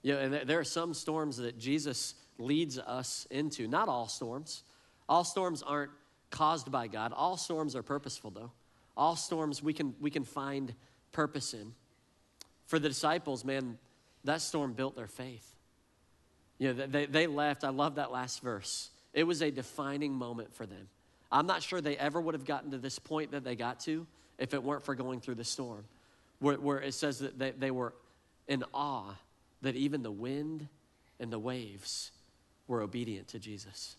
You 0.03 0.15
know, 0.15 0.21
and 0.21 0.49
there 0.49 0.59
are 0.59 0.65
some 0.65 0.95
storms 0.95 1.37
that 1.39 1.59
Jesus 1.59 2.15
leads 2.39 2.79
us 2.79 3.27
into. 3.31 3.69
Not 3.69 3.89
all 3.89 4.09
storms. 4.09 4.63
All 5.09 5.25
storms 5.25 5.63
aren't 5.63 5.91
caused 6.31 6.71
by 6.71 6.87
God. 6.87 7.13
All 7.15 7.37
storms 7.37 7.77
are 7.77 7.83
purposeful, 7.83 8.31
though. 8.31 8.51
All 8.97 9.17
storms 9.17 9.63
we 9.63 9.73
can, 9.73 9.95
we 10.01 10.11
can 10.11 10.25
find 10.25 10.75
purpose 11.13 11.55
in. 11.55 11.75
For 12.67 12.79
the 12.79 12.89
disciples, 12.89 13.45
man, 13.45 13.79
that 14.25 14.41
storm 14.41 14.73
built 14.73 14.97
their 14.97 15.07
faith. 15.07 15.55
You 16.59 16.73
know, 16.73 16.87
they, 16.87 17.07
they 17.07 17.27
left. 17.27 17.65
I 17.65 17.71
love 17.71 17.97
that 17.97 18.11
last 18.11 18.43
verse. 18.43 18.91
It 19.13 19.25
was 19.25 19.43
a 19.43 19.51
defining 19.51 20.13
moment 20.13 20.55
for 20.55 20.67
them. 20.67 20.89
I'm 21.31 21.47
not 21.47 21.63
sure 21.63 21.81
they 21.81 21.97
ever 21.97 22.21
would 22.21 22.35
have 22.35 22.45
gotten 22.45 22.71
to 22.71 22.79
this 22.79 22.99
point 22.99 23.33
that 23.33 23.45
they 23.45 23.57
got 23.57 23.81
to 23.81 24.07
if 24.39 24.55
it 24.55 24.63
weren't 24.63 24.85
for 24.85 24.95
going 24.95 25.21
through 25.21 25.35
the 25.37 25.45
storm, 25.45 25.85
where, 26.39 26.57
where 26.57 26.81
it 26.81 26.95
says 26.95 27.19
that 27.21 27.39
they, 27.39 27.51
they 27.51 27.71
were 27.71 27.95
in 28.49 28.65
awe 28.73 29.15
that 29.63 29.75
even 29.75 30.03
the 30.03 30.11
wind 30.11 30.69
and 31.19 31.33
the 31.33 31.39
waves 31.39 32.11
were 32.67 32.83
obedient 32.83 33.29
to 33.29 33.39
Jesus. 33.39 33.97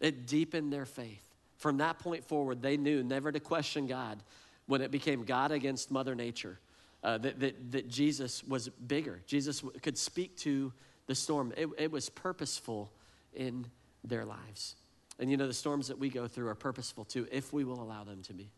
It 0.00 0.26
deepened 0.26 0.72
their 0.72 0.86
faith. 0.86 1.22
From 1.58 1.78
that 1.78 1.98
point 1.98 2.24
forward, 2.24 2.60
they 2.60 2.76
knew 2.76 3.02
never 3.02 3.32
to 3.32 3.40
question 3.40 3.86
God 3.86 4.18
when 4.66 4.80
it 4.80 4.90
became 4.90 5.24
God 5.24 5.52
against 5.52 5.90
Mother 5.90 6.14
Nature, 6.14 6.58
uh, 7.04 7.18
that, 7.18 7.38
that, 7.38 7.72
that 7.72 7.88
Jesus 7.88 8.42
was 8.42 8.68
bigger. 8.68 9.20
Jesus 9.26 9.62
could 9.82 9.98
speak 9.98 10.36
to 10.38 10.72
the 11.06 11.14
storm. 11.14 11.52
It, 11.56 11.68
it 11.78 11.92
was 11.92 12.08
purposeful 12.08 12.90
in 13.34 13.66
their 14.02 14.24
lives. 14.24 14.76
And 15.18 15.30
you 15.30 15.36
know, 15.36 15.46
the 15.46 15.54
storms 15.54 15.88
that 15.88 15.98
we 15.98 16.08
go 16.08 16.26
through 16.26 16.48
are 16.48 16.54
purposeful 16.54 17.04
too, 17.04 17.28
if 17.30 17.52
we 17.52 17.62
will 17.62 17.80
allow 17.80 18.04
them 18.04 18.22
to 18.22 18.32
be. 18.32 18.50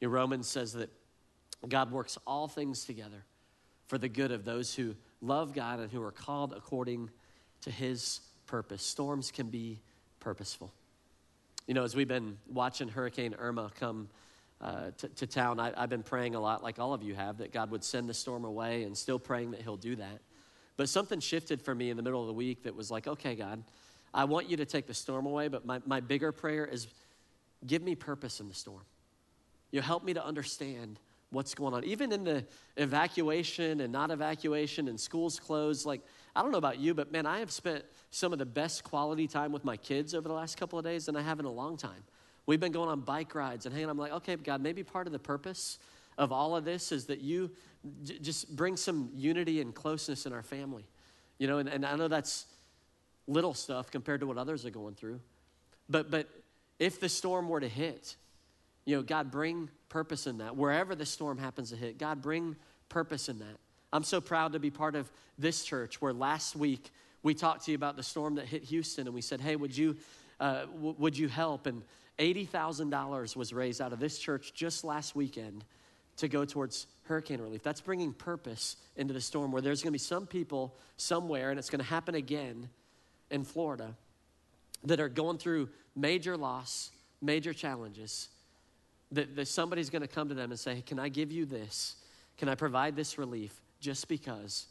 You 0.00 0.08
know, 0.08 0.14
Romans 0.14 0.46
says 0.46 0.74
that 0.74 0.90
God 1.68 1.90
works 1.90 2.18
all 2.26 2.48
things 2.48 2.84
together 2.84 3.24
for 3.86 3.98
the 3.98 4.08
good 4.08 4.30
of 4.30 4.44
those 4.44 4.74
who 4.74 4.94
love 5.22 5.54
God 5.54 5.80
and 5.80 5.90
who 5.90 6.02
are 6.02 6.12
called 6.12 6.52
according 6.52 7.10
to 7.62 7.70
his 7.70 8.20
purpose. 8.46 8.82
Storms 8.82 9.30
can 9.30 9.48
be 9.48 9.80
purposeful. 10.20 10.72
You 11.66 11.74
know, 11.74 11.84
as 11.84 11.96
we've 11.96 12.08
been 12.08 12.36
watching 12.52 12.88
Hurricane 12.88 13.34
Irma 13.38 13.70
come 13.78 14.08
uh, 14.60 14.90
to, 14.98 15.08
to, 15.08 15.26
town, 15.26 15.58
I, 15.58 15.72
I've 15.76 15.88
been 15.88 16.02
praying 16.02 16.34
a 16.34 16.40
lot, 16.40 16.62
like 16.62 16.78
all 16.78 16.92
of 16.92 17.02
you 17.02 17.14
have, 17.14 17.38
that 17.38 17.52
God 17.52 17.70
would 17.70 17.82
send 17.82 18.08
the 18.08 18.14
storm 18.14 18.44
away 18.44 18.82
and 18.84 18.96
still 18.96 19.18
praying 19.18 19.52
that 19.52 19.62
he'll 19.62 19.76
do 19.76 19.96
that. 19.96 20.20
But 20.76 20.88
something 20.88 21.20
shifted 21.20 21.62
for 21.62 21.74
me 21.74 21.90
in 21.90 21.96
the 21.96 22.02
middle 22.02 22.20
of 22.20 22.26
the 22.26 22.34
week 22.34 22.64
that 22.64 22.74
was 22.74 22.90
like, 22.90 23.06
okay, 23.06 23.34
God, 23.34 23.62
I 24.12 24.24
want 24.24 24.50
you 24.50 24.56
to 24.58 24.66
take 24.66 24.86
the 24.86 24.94
storm 24.94 25.26
away, 25.26 25.48
but 25.48 25.64
my, 25.64 25.80
my 25.86 26.00
bigger 26.00 26.32
prayer 26.32 26.66
is 26.66 26.88
give 27.66 27.82
me 27.82 27.94
purpose 27.94 28.40
in 28.40 28.48
the 28.48 28.54
storm. 28.54 28.82
You 29.70 29.80
help 29.80 30.04
me 30.04 30.14
to 30.14 30.24
understand 30.24 30.98
what's 31.30 31.54
going 31.54 31.74
on. 31.74 31.84
Even 31.84 32.12
in 32.12 32.24
the 32.24 32.44
evacuation 32.76 33.80
and 33.80 33.92
not 33.92 34.10
evacuation 34.10 34.88
and 34.88 34.98
schools 34.98 35.38
closed, 35.38 35.86
like, 35.86 36.02
I 36.34 36.42
don't 36.42 36.50
know 36.50 36.58
about 36.58 36.78
you, 36.78 36.92
but 36.92 37.12
man, 37.12 37.24
I 37.24 37.38
have 37.38 37.50
spent 37.52 37.84
some 38.10 38.32
of 38.32 38.38
the 38.38 38.46
best 38.46 38.84
quality 38.84 39.28
time 39.28 39.52
with 39.52 39.64
my 39.64 39.76
kids 39.76 40.14
over 40.14 40.28
the 40.28 40.34
last 40.34 40.56
couple 40.56 40.78
of 40.78 40.84
days 40.84 41.06
than 41.06 41.16
I 41.16 41.22
have 41.22 41.38
in 41.38 41.46
a 41.46 41.50
long 41.50 41.76
time. 41.76 42.02
We've 42.50 42.58
been 42.58 42.72
going 42.72 42.88
on 42.88 43.02
bike 43.02 43.36
rides 43.36 43.64
and 43.64 43.72
hanging. 43.72 43.88
I'm 43.90 43.96
like, 43.96 44.10
okay, 44.10 44.34
God, 44.34 44.60
maybe 44.60 44.82
part 44.82 45.06
of 45.06 45.12
the 45.12 45.20
purpose 45.20 45.78
of 46.18 46.32
all 46.32 46.56
of 46.56 46.64
this 46.64 46.90
is 46.90 47.06
that 47.06 47.20
you 47.20 47.52
j- 48.02 48.18
just 48.18 48.56
bring 48.56 48.76
some 48.76 49.08
unity 49.14 49.60
and 49.60 49.72
closeness 49.72 50.26
in 50.26 50.32
our 50.32 50.42
family. 50.42 50.84
You 51.38 51.46
know, 51.46 51.58
and, 51.58 51.68
and 51.68 51.86
I 51.86 51.94
know 51.94 52.08
that's 52.08 52.46
little 53.28 53.54
stuff 53.54 53.92
compared 53.92 54.18
to 54.18 54.26
what 54.26 54.36
others 54.36 54.66
are 54.66 54.70
going 54.70 54.96
through. 54.96 55.20
But, 55.88 56.10
but 56.10 56.28
if 56.80 56.98
the 56.98 57.08
storm 57.08 57.48
were 57.48 57.60
to 57.60 57.68
hit, 57.68 58.16
you 58.84 58.96
know, 58.96 59.02
God, 59.02 59.30
bring 59.30 59.70
purpose 59.88 60.26
in 60.26 60.38
that. 60.38 60.56
Wherever 60.56 60.96
the 60.96 61.06
storm 61.06 61.38
happens 61.38 61.70
to 61.70 61.76
hit, 61.76 61.98
God, 61.98 62.20
bring 62.20 62.56
purpose 62.88 63.28
in 63.28 63.38
that. 63.38 63.58
I'm 63.92 64.02
so 64.02 64.20
proud 64.20 64.54
to 64.54 64.58
be 64.58 64.72
part 64.72 64.96
of 64.96 65.08
this 65.38 65.62
church 65.64 66.02
where 66.02 66.12
last 66.12 66.56
week 66.56 66.90
we 67.22 67.32
talked 67.32 67.66
to 67.66 67.70
you 67.70 67.76
about 67.76 67.94
the 67.94 68.02
storm 68.02 68.34
that 68.34 68.46
hit 68.46 68.64
Houston 68.64 69.06
and 69.06 69.14
we 69.14 69.22
said, 69.22 69.40
hey, 69.40 69.54
would 69.54 69.78
you, 69.78 69.96
uh, 70.40 70.62
w- 70.64 70.96
would 70.98 71.16
you 71.16 71.28
help? 71.28 71.68
And 71.68 71.82
$80,000 72.20 73.34
was 73.34 73.52
raised 73.52 73.80
out 73.80 73.92
of 73.92 73.98
this 73.98 74.18
church 74.18 74.52
just 74.52 74.84
last 74.84 75.16
weekend 75.16 75.64
to 76.18 76.28
go 76.28 76.44
towards 76.44 76.86
hurricane 77.04 77.40
relief. 77.40 77.62
That's 77.62 77.80
bringing 77.80 78.12
purpose 78.12 78.76
into 78.96 79.14
the 79.14 79.20
storm 79.20 79.50
where 79.52 79.62
there's 79.62 79.82
going 79.82 79.90
to 79.90 79.94
be 79.94 79.98
some 79.98 80.26
people 80.26 80.76
somewhere, 80.98 81.50
and 81.50 81.58
it's 81.58 81.70
going 81.70 81.80
to 81.80 81.88
happen 81.88 82.14
again 82.14 82.68
in 83.30 83.42
Florida, 83.42 83.96
that 84.84 85.00
are 85.00 85.08
going 85.08 85.38
through 85.38 85.70
major 85.96 86.36
loss, 86.36 86.90
major 87.22 87.54
challenges. 87.54 88.28
That, 89.12 89.34
that 89.36 89.48
somebody's 89.48 89.90
going 89.90 90.02
to 90.02 90.08
come 90.08 90.28
to 90.28 90.34
them 90.34 90.50
and 90.50 90.60
say, 90.60 90.76
hey, 90.76 90.82
Can 90.82 90.98
I 90.98 91.08
give 91.08 91.32
you 91.32 91.46
this? 91.46 91.96
Can 92.36 92.48
I 92.48 92.54
provide 92.54 92.96
this 92.96 93.18
relief 93.18 93.60
just 93.80 94.08
because 94.08 94.66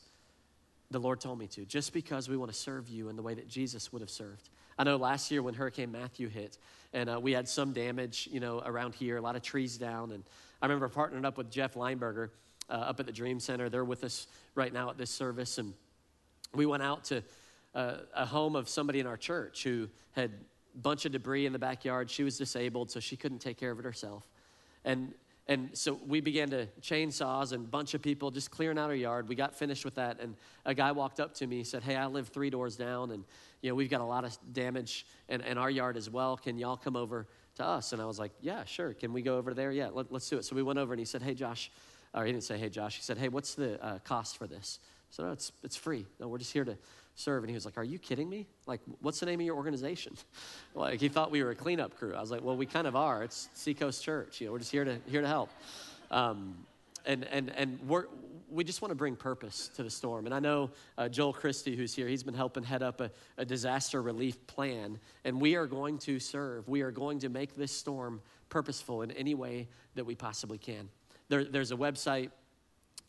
the 0.91 0.99
Lord 0.99 1.19
told 1.19 1.39
me 1.39 1.47
to? 1.47 1.65
Just 1.65 1.93
because 1.93 2.29
we 2.29 2.38
want 2.38 2.51
to 2.51 2.57
serve 2.57 2.88
you 2.88 3.09
in 3.09 3.15
the 3.15 3.21
way 3.21 3.33
that 3.33 3.47
Jesus 3.47 3.91
would 3.91 4.01
have 4.01 4.09
served. 4.09 4.49
I 4.80 4.84
know 4.86 4.96
last 4.96 5.30
year 5.30 5.44
when 5.44 5.54
Hurricane 5.56 5.92
Matthew 5.92 6.30
hit, 6.30 6.58
and 6.94 7.10
uh, 7.10 7.20
we 7.22 7.34
had 7.34 7.50
some 7.50 7.74
damage, 7.74 8.30
you 8.32 8.39
know, 8.39 8.63
around 8.65 8.96
here, 8.96 9.18
a 9.18 9.22
lot 9.22 9.36
of 9.36 9.42
trees 9.42 9.78
down, 9.78 10.12
and 10.12 10.24
I 10.62 10.68
remember 10.68 10.88
partnering 10.88 11.26
up 11.26 11.38
with 11.38 11.52
Jeff 11.52 11.74
Leinberger 11.74 12.30
uh, 12.70 12.74
up 12.74 13.00
at 13.02 13.06
the 13.06 13.12
Dream 13.12 13.42
Center. 13.42 13.68
They're 13.68 13.84
with 13.84 14.06
us 14.06 14.28
right 14.56 14.72
now 14.72 14.89
at 14.89 14.98
this 14.98 15.10
service. 15.10 15.58
And 15.58 15.74
we 16.54 16.65
went 16.65 16.82
out 16.82 17.04
to 17.06 17.24
uh, 17.76 17.96
a 18.15 18.26
home 18.26 18.56
of 18.56 18.70
somebody 18.70 19.02
in 19.02 19.06
our 19.06 19.18
church 19.18 19.63
who 19.63 19.89
had 20.13 20.32
a 20.76 20.78
bunch 20.78 21.06
of 21.06 21.12
debris 21.12 21.46
in 21.46 21.52
the 21.52 21.60
backyard. 21.60 22.10
She 22.10 22.24
was 22.24 22.38
disabled, 22.38 22.89
so 22.89 23.02
she 23.02 23.18
couldn't 23.18 23.39
take 23.39 23.58
care 23.58 23.72
of 23.72 23.80
it 23.80 23.86
herself. 23.86 24.24
And 24.86 25.13
and 25.50 25.72
so 25.74 26.00
we 26.08 26.22
began 26.22 26.52
to 26.52 26.68
chainsaws 26.80 27.54
and 27.54 27.70
bunch 27.72 27.96
of 27.96 28.04
people 28.04 28.30
just 28.30 28.52
clearing 28.52 28.78
out 28.78 28.92
our 28.92 28.96
yard. 28.96 29.28
We 29.28 29.34
got 29.34 29.56
finished 29.56 29.84
with 29.84 29.96
that, 29.96 30.20
and 30.20 30.36
a 30.63 30.76
guy 30.76 30.92
walked 30.92 31.20
up 31.20 31.34
to 31.36 31.48
me. 31.48 31.58
He 31.58 31.63
said, 31.63 31.82
"Hey, 31.82 31.96
I 31.96 32.06
live 32.06 32.28
three 32.28 32.52
doors 32.52 32.76
down, 32.76 33.10
and 33.10 33.24
you 33.62 33.69
know 33.69 33.76
we've 33.76 33.89
got 33.89 34.02
a 34.02 34.06
lot 34.06 34.26
of 34.26 34.38
damage 34.54 35.06
in, 35.28 35.41
in 35.41 35.58
our 35.58 35.69
yard 35.69 35.98
as 35.98 36.10
well. 36.10 36.38
Can 36.38 36.58
y'all 36.58 36.78
come 36.78 36.95
over 36.95 37.28
to 37.60 37.65
us. 37.65 37.93
And 37.93 38.02
I 38.02 38.06
was 38.06 38.17
like, 38.17 38.32
yeah, 38.41 38.65
sure. 38.65 38.93
Can 38.93 39.13
we 39.13 39.22
go 39.22 39.38
over 39.38 39.54
there? 39.54 39.72
Yeah, 39.72 39.89
let, 39.93 40.12
us 40.12 40.28
do 40.28 40.38
it. 40.38 40.45
So 40.45 40.56
we 40.56 40.63
went 40.63 40.80
over 40.80 40.93
and 40.93 41.00
he 41.00 41.06
said, 41.06 41.22
hey, 41.22 41.36
Josh, 41.36 41.72
or 42.13 42.26
he 42.26 42.32
didn't 42.32 42.43
say, 42.43 42.58
hey, 42.58 42.69
Josh. 42.69 42.95
He 42.95 43.04
said, 43.04 43.17
hey, 43.17 43.30
what's 43.30 43.54
the 43.54 43.82
uh, 43.84 44.00
cost 44.00 44.38
for 44.38 44.48
this? 44.48 44.80
I 44.82 45.15
said, 45.15 45.26
no, 45.26 45.32
it's, 45.32 45.52
it's 45.63 45.76
free. 45.76 46.06
No, 46.19 46.28
we're 46.28 46.39
just 46.39 46.54
here 46.54 46.65
to 46.65 46.78
serve. 47.15 47.43
And 47.43 47.50
he 47.50 47.54
was 47.54 47.65
like, 47.65 47.78
are 47.78 47.84
you 47.84 48.00
kidding 48.00 48.30
me? 48.30 48.48
Like, 48.65 48.82
what's 49.02 49.19
the 49.19 49.26
name 49.26 49.39
of 49.39 49.45
your 49.45 49.56
organization? 49.56 50.17
like, 50.74 51.00
he 51.00 51.10
thought 51.10 51.32
we 51.32 51.43
were 51.43 51.52
a 51.52 51.56
cleanup 51.56 51.98
crew. 51.98 52.15
I 52.15 52.22
was 52.22 52.32
like, 52.32 52.43
well, 52.43 52.58
we 52.58 52.65
kind 52.65 52.88
of 52.88 52.95
are. 52.95 53.24
It's 53.24 53.50
Seacoast 53.54 54.04
Church. 54.04 54.41
You 54.41 54.48
know, 54.48 54.54
we're 54.54 54.60
just 54.60 54.72
here 54.72 54.86
to, 54.86 54.98
here 55.08 55.22
to 55.22 55.28
help. 55.28 55.50
Um, 56.12 56.56
and, 57.06 57.26
and, 57.26 57.52
and 57.56 57.80
we're, 57.88 58.06
we 58.51 58.63
just 58.63 58.81
want 58.81 58.91
to 58.91 58.95
bring 58.95 59.15
purpose 59.15 59.69
to 59.75 59.83
the 59.83 59.89
storm. 59.89 60.25
And 60.25 60.33
I 60.33 60.39
know 60.39 60.71
uh, 60.97 61.09
Joel 61.09 61.33
Christie, 61.33 61.75
who's 61.75 61.93
here, 61.93 62.07
he's 62.07 62.23
been 62.23 62.33
helping 62.33 62.63
head 62.63 62.81
up 62.81 63.01
a, 63.01 63.12
a, 63.38 63.45
disaster 63.45 64.01
relief 64.01 64.45
plan. 64.47 64.99
And 65.25 65.39
we 65.39 65.55
are 65.55 65.67
going 65.67 65.97
to 65.99 66.19
serve. 66.19 66.67
We 66.67 66.81
are 66.81 66.91
going 66.91 67.19
to 67.19 67.29
make 67.29 67.55
this 67.55 67.71
storm 67.71 68.21
purposeful 68.49 69.01
in 69.01 69.12
any 69.12 69.35
way 69.35 69.67
that 69.95 70.05
we 70.05 70.15
possibly 70.15 70.57
can. 70.57 70.89
There, 71.29 71.43
there's 71.43 71.71
a 71.71 71.77
website 71.77 72.31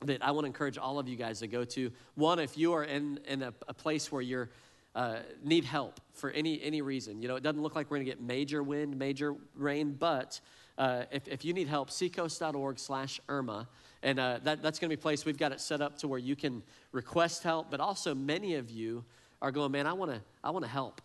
that 0.05 0.25
I 0.25 0.31
want 0.31 0.45
to 0.45 0.47
encourage 0.47 0.79
all 0.79 0.99
of 0.99 1.09
you 1.09 1.17
guys 1.17 1.41
to 1.41 1.47
go 1.47 1.65
to. 1.65 1.91
One, 2.15 2.39
if 2.39 2.57
you 2.57 2.73
are 2.73 2.85
in, 2.85 3.21
in 3.27 3.43
a, 3.43 3.55
a 3.69 3.75
place 3.75 4.11
where 4.11 4.23
you're 4.23 4.51
uh, 4.93 5.19
need 5.45 5.65
help 5.65 6.01
for 6.15 6.31
any 6.31 6.61
any 6.63 6.83
reason, 6.83 7.23
you 7.23 7.29
know, 7.29 7.37
it 7.37 7.45
doesn't 7.45 7.63
look 7.63 7.77
like 7.77 7.89
we're 7.93 7.99
going 7.99 8.07
to 8.07 8.11
get 8.11 8.21
major 8.21 8.61
wind, 8.61 8.99
major 8.99 9.37
rain, 9.55 9.93
but 9.97 10.41
uh, 10.81 11.05
if, 11.13 11.29
if 11.29 11.45
you 11.45 11.53
need 11.53 11.69
help, 11.69 11.91
seacoast.org 11.91 12.79
slash 12.79 13.21
Irma. 13.29 13.69
And 14.03 14.19
uh, 14.19 14.41
that, 14.45 14.63
that's 14.63 14.79
going 14.79 14.91
to 14.91 14.97
be 14.97 15.01
a 15.01 15.03
place 15.03 15.25
we've 15.25 15.39
got 15.39 15.53
it 15.53 15.61
set 15.61 15.81
up 15.81 15.99
to 15.99 16.09
where 16.09 16.19
you 16.19 16.35
can 16.35 16.63
request 16.93 17.43
help, 17.43 17.71
but 17.71 17.81
also 17.81 18.15
many 18.15 18.55
of 18.55 18.71
you 18.71 19.05
are 19.43 19.53
going, 19.53 19.73
man, 19.73 19.87
I 19.87 19.93
want 19.93 20.11
to 20.11 20.21
I 20.43 20.51
wanna 20.51 20.69
help. 20.69 21.01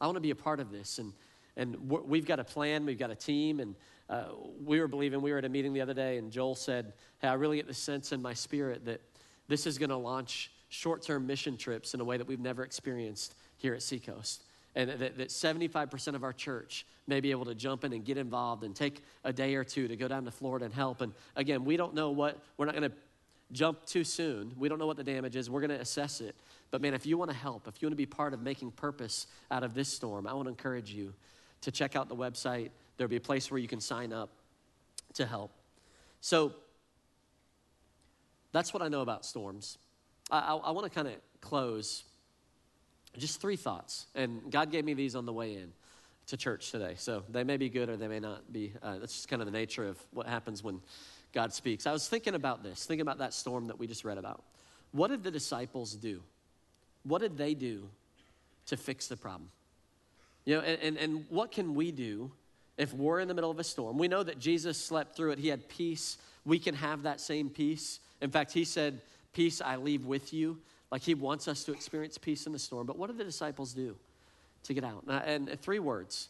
I 0.00 0.06
want 0.06 0.16
to 0.16 0.20
be 0.20 0.30
a 0.30 0.36
part 0.36 0.58
of 0.60 0.70
this. 0.70 0.98
And, 0.98 1.12
and 1.56 1.90
we've 1.90 2.26
got 2.26 2.40
a 2.40 2.44
plan, 2.44 2.86
we've 2.86 2.98
got 2.98 3.10
a 3.10 3.14
team, 3.14 3.60
and 3.60 3.74
uh, 4.08 4.24
we 4.64 4.80
were 4.80 4.88
believing, 4.88 5.20
we 5.20 5.30
were 5.30 5.38
at 5.38 5.44
a 5.44 5.48
meeting 5.48 5.72
the 5.72 5.80
other 5.80 5.94
day, 5.94 6.18
and 6.18 6.32
Joel 6.32 6.54
said, 6.54 6.94
hey, 7.20 7.28
I 7.28 7.34
really 7.34 7.56
get 7.56 7.66
the 7.66 7.74
sense 7.74 8.12
in 8.12 8.20
my 8.20 8.34
spirit 8.34 8.84
that 8.86 9.00
this 9.48 9.66
is 9.66 9.78
going 9.78 9.90
to 9.90 9.96
launch 9.96 10.50
short 10.70 11.02
term 11.02 11.26
mission 11.26 11.56
trips 11.56 11.94
in 11.94 12.00
a 12.00 12.04
way 12.04 12.16
that 12.16 12.26
we've 12.26 12.40
never 12.40 12.64
experienced 12.64 13.34
here 13.58 13.74
at 13.74 13.82
Seacoast 13.82 14.44
and 14.74 14.90
that, 14.90 15.18
that 15.18 15.28
75% 15.28 16.14
of 16.14 16.24
our 16.24 16.32
church 16.32 16.86
may 17.06 17.20
be 17.20 17.30
able 17.30 17.44
to 17.44 17.54
jump 17.54 17.84
in 17.84 17.92
and 17.92 18.04
get 18.04 18.16
involved 18.16 18.64
and 18.64 18.74
take 18.74 19.02
a 19.24 19.32
day 19.32 19.54
or 19.54 19.64
two 19.64 19.88
to 19.88 19.96
go 19.96 20.08
down 20.08 20.24
to 20.24 20.30
Florida 20.30 20.64
and 20.64 20.74
help. 20.74 21.00
And 21.00 21.12
again, 21.36 21.64
we 21.64 21.76
don't 21.76 21.94
know 21.94 22.10
what, 22.10 22.38
we're 22.56 22.66
not 22.66 22.74
going 22.74 22.90
to 22.90 22.96
jump 23.52 23.84
too 23.84 24.04
soon. 24.04 24.52
We 24.56 24.68
don't 24.68 24.78
know 24.78 24.86
what 24.86 24.96
the 24.96 25.04
damage 25.04 25.36
is. 25.36 25.50
We're 25.50 25.60
going 25.60 25.70
to 25.70 25.80
assess 25.80 26.20
it. 26.20 26.34
But 26.70 26.80
man, 26.80 26.94
if 26.94 27.04
you 27.04 27.18
want 27.18 27.30
to 27.30 27.36
help, 27.36 27.68
if 27.68 27.82
you 27.82 27.86
want 27.86 27.92
to 27.92 27.96
be 27.96 28.06
part 28.06 28.32
of 28.32 28.40
making 28.40 28.70
purpose 28.72 29.26
out 29.50 29.62
of 29.62 29.74
this 29.74 29.88
storm, 29.88 30.26
I 30.26 30.32
want 30.32 30.46
to 30.46 30.50
encourage 30.50 30.90
you 30.90 31.12
to 31.60 31.70
check 31.70 31.94
out 31.94 32.08
the 32.08 32.16
website. 32.16 32.70
There'll 32.96 33.10
be 33.10 33.16
a 33.16 33.20
place 33.20 33.50
where 33.50 33.58
you 33.58 33.68
can 33.68 33.80
sign 33.80 34.12
up 34.12 34.30
to 35.14 35.26
help. 35.26 35.52
So 36.20 36.54
that's 38.52 38.72
what 38.72 38.82
I 38.82 38.88
know 38.88 39.02
about 39.02 39.26
storms. 39.26 39.76
I, 40.30 40.38
I, 40.38 40.56
I 40.56 40.70
want 40.70 40.90
to 40.90 40.90
kind 40.90 41.08
of 41.08 41.14
close 41.40 42.04
just 43.18 43.40
three 43.40 43.56
thoughts. 43.56 44.06
And 44.14 44.50
God 44.50 44.70
gave 44.70 44.84
me 44.84 44.94
these 44.94 45.14
on 45.14 45.26
the 45.26 45.32
way 45.32 45.54
in 45.54 45.72
to 46.28 46.36
church 46.36 46.70
today. 46.70 46.94
So 46.96 47.22
they 47.28 47.44
may 47.44 47.56
be 47.56 47.68
good 47.68 47.88
or 47.88 47.96
they 47.96 48.08
may 48.08 48.20
not 48.20 48.52
be. 48.52 48.72
Uh, 48.82 48.98
that's 48.98 49.12
just 49.12 49.28
kind 49.28 49.42
of 49.42 49.46
the 49.46 49.52
nature 49.52 49.86
of 49.86 49.98
what 50.12 50.26
happens 50.26 50.62
when 50.62 50.80
God 51.32 51.52
speaks. 51.52 51.86
I 51.86 51.92
was 51.92 52.08
thinking 52.08 52.34
about 52.34 52.62
this, 52.62 52.84
thinking 52.84 53.02
about 53.02 53.18
that 53.18 53.34
storm 53.34 53.66
that 53.66 53.78
we 53.78 53.86
just 53.86 54.04
read 54.04 54.18
about. 54.18 54.42
What 54.92 55.08
did 55.08 55.22
the 55.22 55.30
disciples 55.30 55.94
do? 55.94 56.22
What 57.04 57.20
did 57.20 57.36
they 57.36 57.54
do 57.54 57.88
to 58.66 58.76
fix 58.76 59.08
the 59.08 59.16
problem? 59.16 59.50
You 60.44 60.56
know, 60.56 60.62
and, 60.62 60.80
and, 60.82 60.96
and 60.96 61.24
what 61.28 61.52
can 61.52 61.74
we 61.74 61.92
do 61.92 62.30
if 62.76 62.92
we're 62.92 63.20
in 63.20 63.28
the 63.28 63.34
middle 63.34 63.50
of 63.50 63.58
a 63.58 63.64
storm? 63.64 63.98
We 63.98 64.08
know 64.08 64.22
that 64.22 64.38
Jesus 64.38 64.78
slept 64.78 65.16
through 65.16 65.32
it, 65.32 65.38
he 65.38 65.48
had 65.48 65.68
peace. 65.68 66.18
We 66.44 66.58
can 66.58 66.74
have 66.74 67.04
that 67.04 67.20
same 67.20 67.48
peace. 67.48 68.00
In 68.20 68.30
fact, 68.30 68.52
he 68.52 68.64
said, 68.64 69.00
Peace 69.32 69.60
I 69.62 69.76
leave 69.76 70.04
with 70.04 70.34
you. 70.34 70.58
Like 70.92 71.02
he 71.02 71.14
wants 71.14 71.48
us 71.48 71.64
to 71.64 71.72
experience 71.72 72.18
peace 72.18 72.44
in 72.44 72.52
the 72.52 72.58
storm. 72.58 72.86
But 72.86 72.98
what 72.98 73.10
do 73.10 73.16
the 73.16 73.24
disciples 73.24 73.72
do 73.72 73.96
to 74.64 74.74
get 74.74 74.84
out? 74.84 75.04
And, 75.08 75.58
three 75.58 75.78
words 75.78 76.28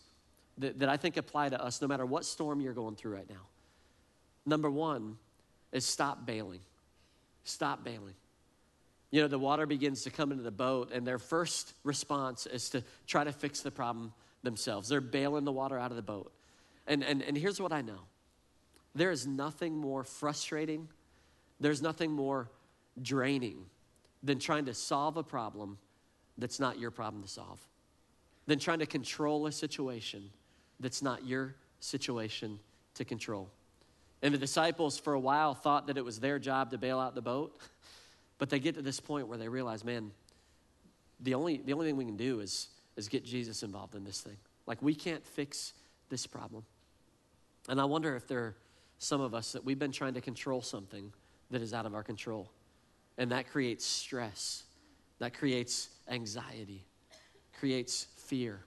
that, 0.58 0.78
that 0.78 0.88
I 0.88 0.96
think 0.96 1.16
apply 1.16 1.48
to 1.48 1.60
us 1.60 1.82
no 1.82 1.88
matter 1.88 2.06
what 2.06 2.24
storm 2.24 2.60
you're 2.60 2.72
going 2.72 2.94
through 2.94 3.14
right 3.14 3.28
now. 3.28 3.48
Number 4.46 4.70
one 4.70 5.18
is 5.72 5.84
stop 5.84 6.24
bailing. 6.24 6.60
Stop 7.42 7.82
bailing. 7.82 8.14
You 9.10 9.22
know, 9.22 9.28
the 9.28 9.38
water 9.38 9.66
begins 9.66 10.04
to 10.04 10.10
come 10.10 10.30
into 10.30 10.44
the 10.44 10.52
boat, 10.52 10.90
and 10.92 11.04
their 11.04 11.18
first 11.18 11.74
response 11.82 12.46
is 12.46 12.70
to 12.70 12.84
try 13.08 13.24
to 13.24 13.32
fix 13.32 13.62
the 13.62 13.70
problem 13.72 14.12
themselves. 14.44 14.88
They're 14.88 15.00
bailing 15.00 15.44
the 15.44 15.52
water 15.52 15.76
out 15.76 15.90
of 15.90 15.96
the 15.96 16.02
boat. 16.02 16.32
And, 16.86 17.02
and, 17.02 17.20
and 17.20 17.36
here's 17.36 17.60
what 17.60 17.72
I 17.72 17.82
know 17.82 17.98
there 18.94 19.10
is 19.10 19.26
nothing 19.26 19.76
more 19.76 20.04
frustrating, 20.04 20.88
there's 21.58 21.82
nothing 21.82 22.12
more 22.12 22.48
draining 23.00 23.66
than 24.22 24.38
trying 24.38 24.66
to 24.66 24.74
solve 24.74 25.16
a 25.16 25.22
problem 25.22 25.78
that's 26.38 26.60
not 26.60 26.78
your 26.78 26.90
problem 26.90 27.22
to 27.22 27.28
solve, 27.28 27.60
than 28.46 28.58
trying 28.58 28.78
to 28.78 28.86
control 28.86 29.46
a 29.46 29.52
situation 29.52 30.30
that's 30.80 31.02
not 31.02 31.26
your 31.26 31.54
situation 31.80 32.58
to 32.94 33.04
control. 33.04 33.50
And 34.22 34.32
the 34.32 34.38
disciples, 34.38 34.98
for 34.98 35.14
a 35.14 35.20
while, 35.20 35.54
thought 35.54 35.88
that 35.88 35.96
it 35.96 36.04
was 36.04 36.20
their 36.20 36.38
job 36.38 36.70
to 36.70 36.78
bail 36.78 36.98
out 36.98 37.14
the 37.14 37.22
boat. 37.22 37.58
But 38.38 38.50
they 38.50 38.58
get 38.58 38.74
to 38.74 38.82
this 38.82 38.98
point 38.98 39.28
where 39.28 39.38
they 39.38 39.46
realize, 39.46 39.84
man, 39.84 40.10
the 41.20 41.34
only, 41.34 41.58
the 41.58 41.74
only 41.74 41.86
thing 41.86 41.96
we 41.96 42.04
can 42.04 42.16
do 42.16 42.40
is, 42.40 42.70
is 42.96 43.08
get 43.08 43.24
Jesus 43.24 43.62
involved 43.62 43.94
in 43.94 44.02
this 44.02 44.20
thing. 44.20 44.36
Like, 44.66 44.82
we 44.82 44.96
can't 44.96 45.24
fix 45.24 45.74
this 46.08 46.26
problem. 46.26 46.64
And 47.68 47.80
I 47.80 47.84
wonder 47.84 48.16
if 48.16 48.26
there 48.26 48.40
are 48.40 48.56
some 48.98 49.20
of 49.20 49.32
us 49.32 49.52
that 49.52 49.64
we've 49.64 49.78
been 49.78 49.92
trying 49.92 50.14
to 50.14 50.20
control 50.20 50.60
something 50.60 51.12
that 51.52 51.62
is 51.62 51.72
out 51.72 51.86
of 51.86 51.94
our 51.94 52.02
control. 52.02 52.50
And 53.18 53.30
that 53.30 53.50
creates 53.50 53.84
stress, 53.84 54.64
that 55.18 55.34
creates 55.34 55.90
anxiety, 56.08 56.86
creates 57.58 58.06
fear. 58.16 58.60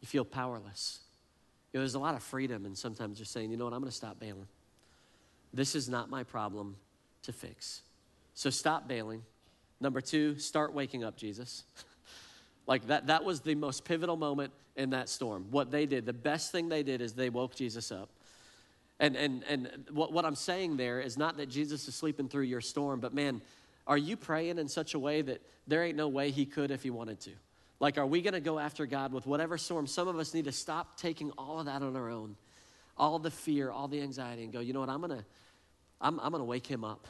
You 0.00 0.08
feel 0.08 0.24
powerless. 0.24 1.00
You 1.72 1.78
know, 1.78 1.82
there's 1.82 1.94
a 1.94 1.98
lot 1.98 2.14
of 2.14 2.22
freedom 2.22 2.66
and 2.66 2.76
sometimes 2.76 3.18
just 3.18 3.32
saying, 3.32 3.50
you 3.50 3.56
know 3.56 3.64
what, 3.64 3.72
I'm 3.72 3.80
going 3.80 3.90
to 3.90 3.96
stop 3.96 4.18
bailing. 4.18 4.48
This 5.54 5.74
is 5.74 5.88
not 5.88 6.10
my 6.10 6.22
problem 6.22 6.76
to 7.22 7.32
fix. 7.32 7.82
So 8.34 8.50
stop 8.50 8.88
bailing. 8.88 9.22
Number 9.80 10.00
two, 10.00 10.38
start 10.38 10.72
waking 10.74 11.04
up 11.04 11.16
Jesus. 11.16 11.64
like 12.66 12.86
that, 12.86 13.06
that 13.08 13.24
was 13.24 13.40
the 13.40 13.54
most 13.54 13.84
pivotal 13.84 14.16
moment 14.16 14.52
in 14.76 14.90
that 14.90 15.08
storm. 15.08 15.46
What 15.50 15.70
they 15.70 15.86
did, 15.86 16.06
the 16.06 16.12
best 16.12 16.52
thing 16.52 16.68
they 16.68 16.82
did 16.82 17.00
is 17.00 17.12
they 17.12 17.30
woke 17.30 17.54
Jesus 17.54 17.92
up. 17.92 18.08
And, 19.02 19.16
and, 19.16 19.42
and 19.48 19.68
what, 19.90 20.12
what 20.12 20.24
I'm 20.24 20.36
saying 20.36 20.76
there 20.76 21.00
is 21.00 21.18
not 21.18 21.36
that 21.38 21.48
Jesus 21.48 21.88
is 21.88 21.94
sleeping 21.96 22.28
through 22.28 22.44
your 22.44 22.60
storm, 22.60 23.00
but 23.00 23.12
man, 23.12 23.42
are 23.84 23.98
you 23.98 24.16
praying 24.16 24.58
in 24.58 24.68
such 24.68 24.94
a 24.94 24.98
way 24.98 25.22
that 25.22 25.42
there 25.66 25.82
ain't 25.82 25.96
no 25.96 26.06
way 26.06 26.30
he 26.30 26.46
could 26.46 26.70
if 26.70 26.84
he 26.84 26.90
wanted 26.90 27.18
to? 27.22 27.32
Like, 27.80 27.98
are 27.98 28.06
we 28.06 28.22
going 28.22 28.34
to 28.34 28.40
go 28.40 28.60
after 28.60 28.86
God 28.86 29.12
with 29.12 29.26
whatever 29.26 29.58
storm? 29.58 29.88
Some 29.88 30.06
of 30.06 30.16
us 30.20 30.32
need 30.32 30.44
to 30.44 30.52
stop 30.52 30.96
taking 30.96 31.32
all 31.32 31.58
of 31.58 31.66
that 31.66 31.82
on 31.82 31.96
our 31.96 32.10
own, 32.10 32.36
all 32.96 33.18
the 33.18 33.32
fear, 33.32 33.72
all 33.72 33.88
the 33.88 34.00
anxiety, 34.00 34.44
and 34.44 34.52
go, 34.52 34.60
you 34.60 34.72
know 34.72 34.78
what? 34.78 34.88
I'm 34.88 35.00
going 35.00 35.18
to, 35.18 35.24
I'm, 36.00 36.20
I'm 36.20 36.30
going 36.30 36.40
to 36.40 36.44
wake 36.44 36.68
him 36.68 36.84
up. 36.84 37.08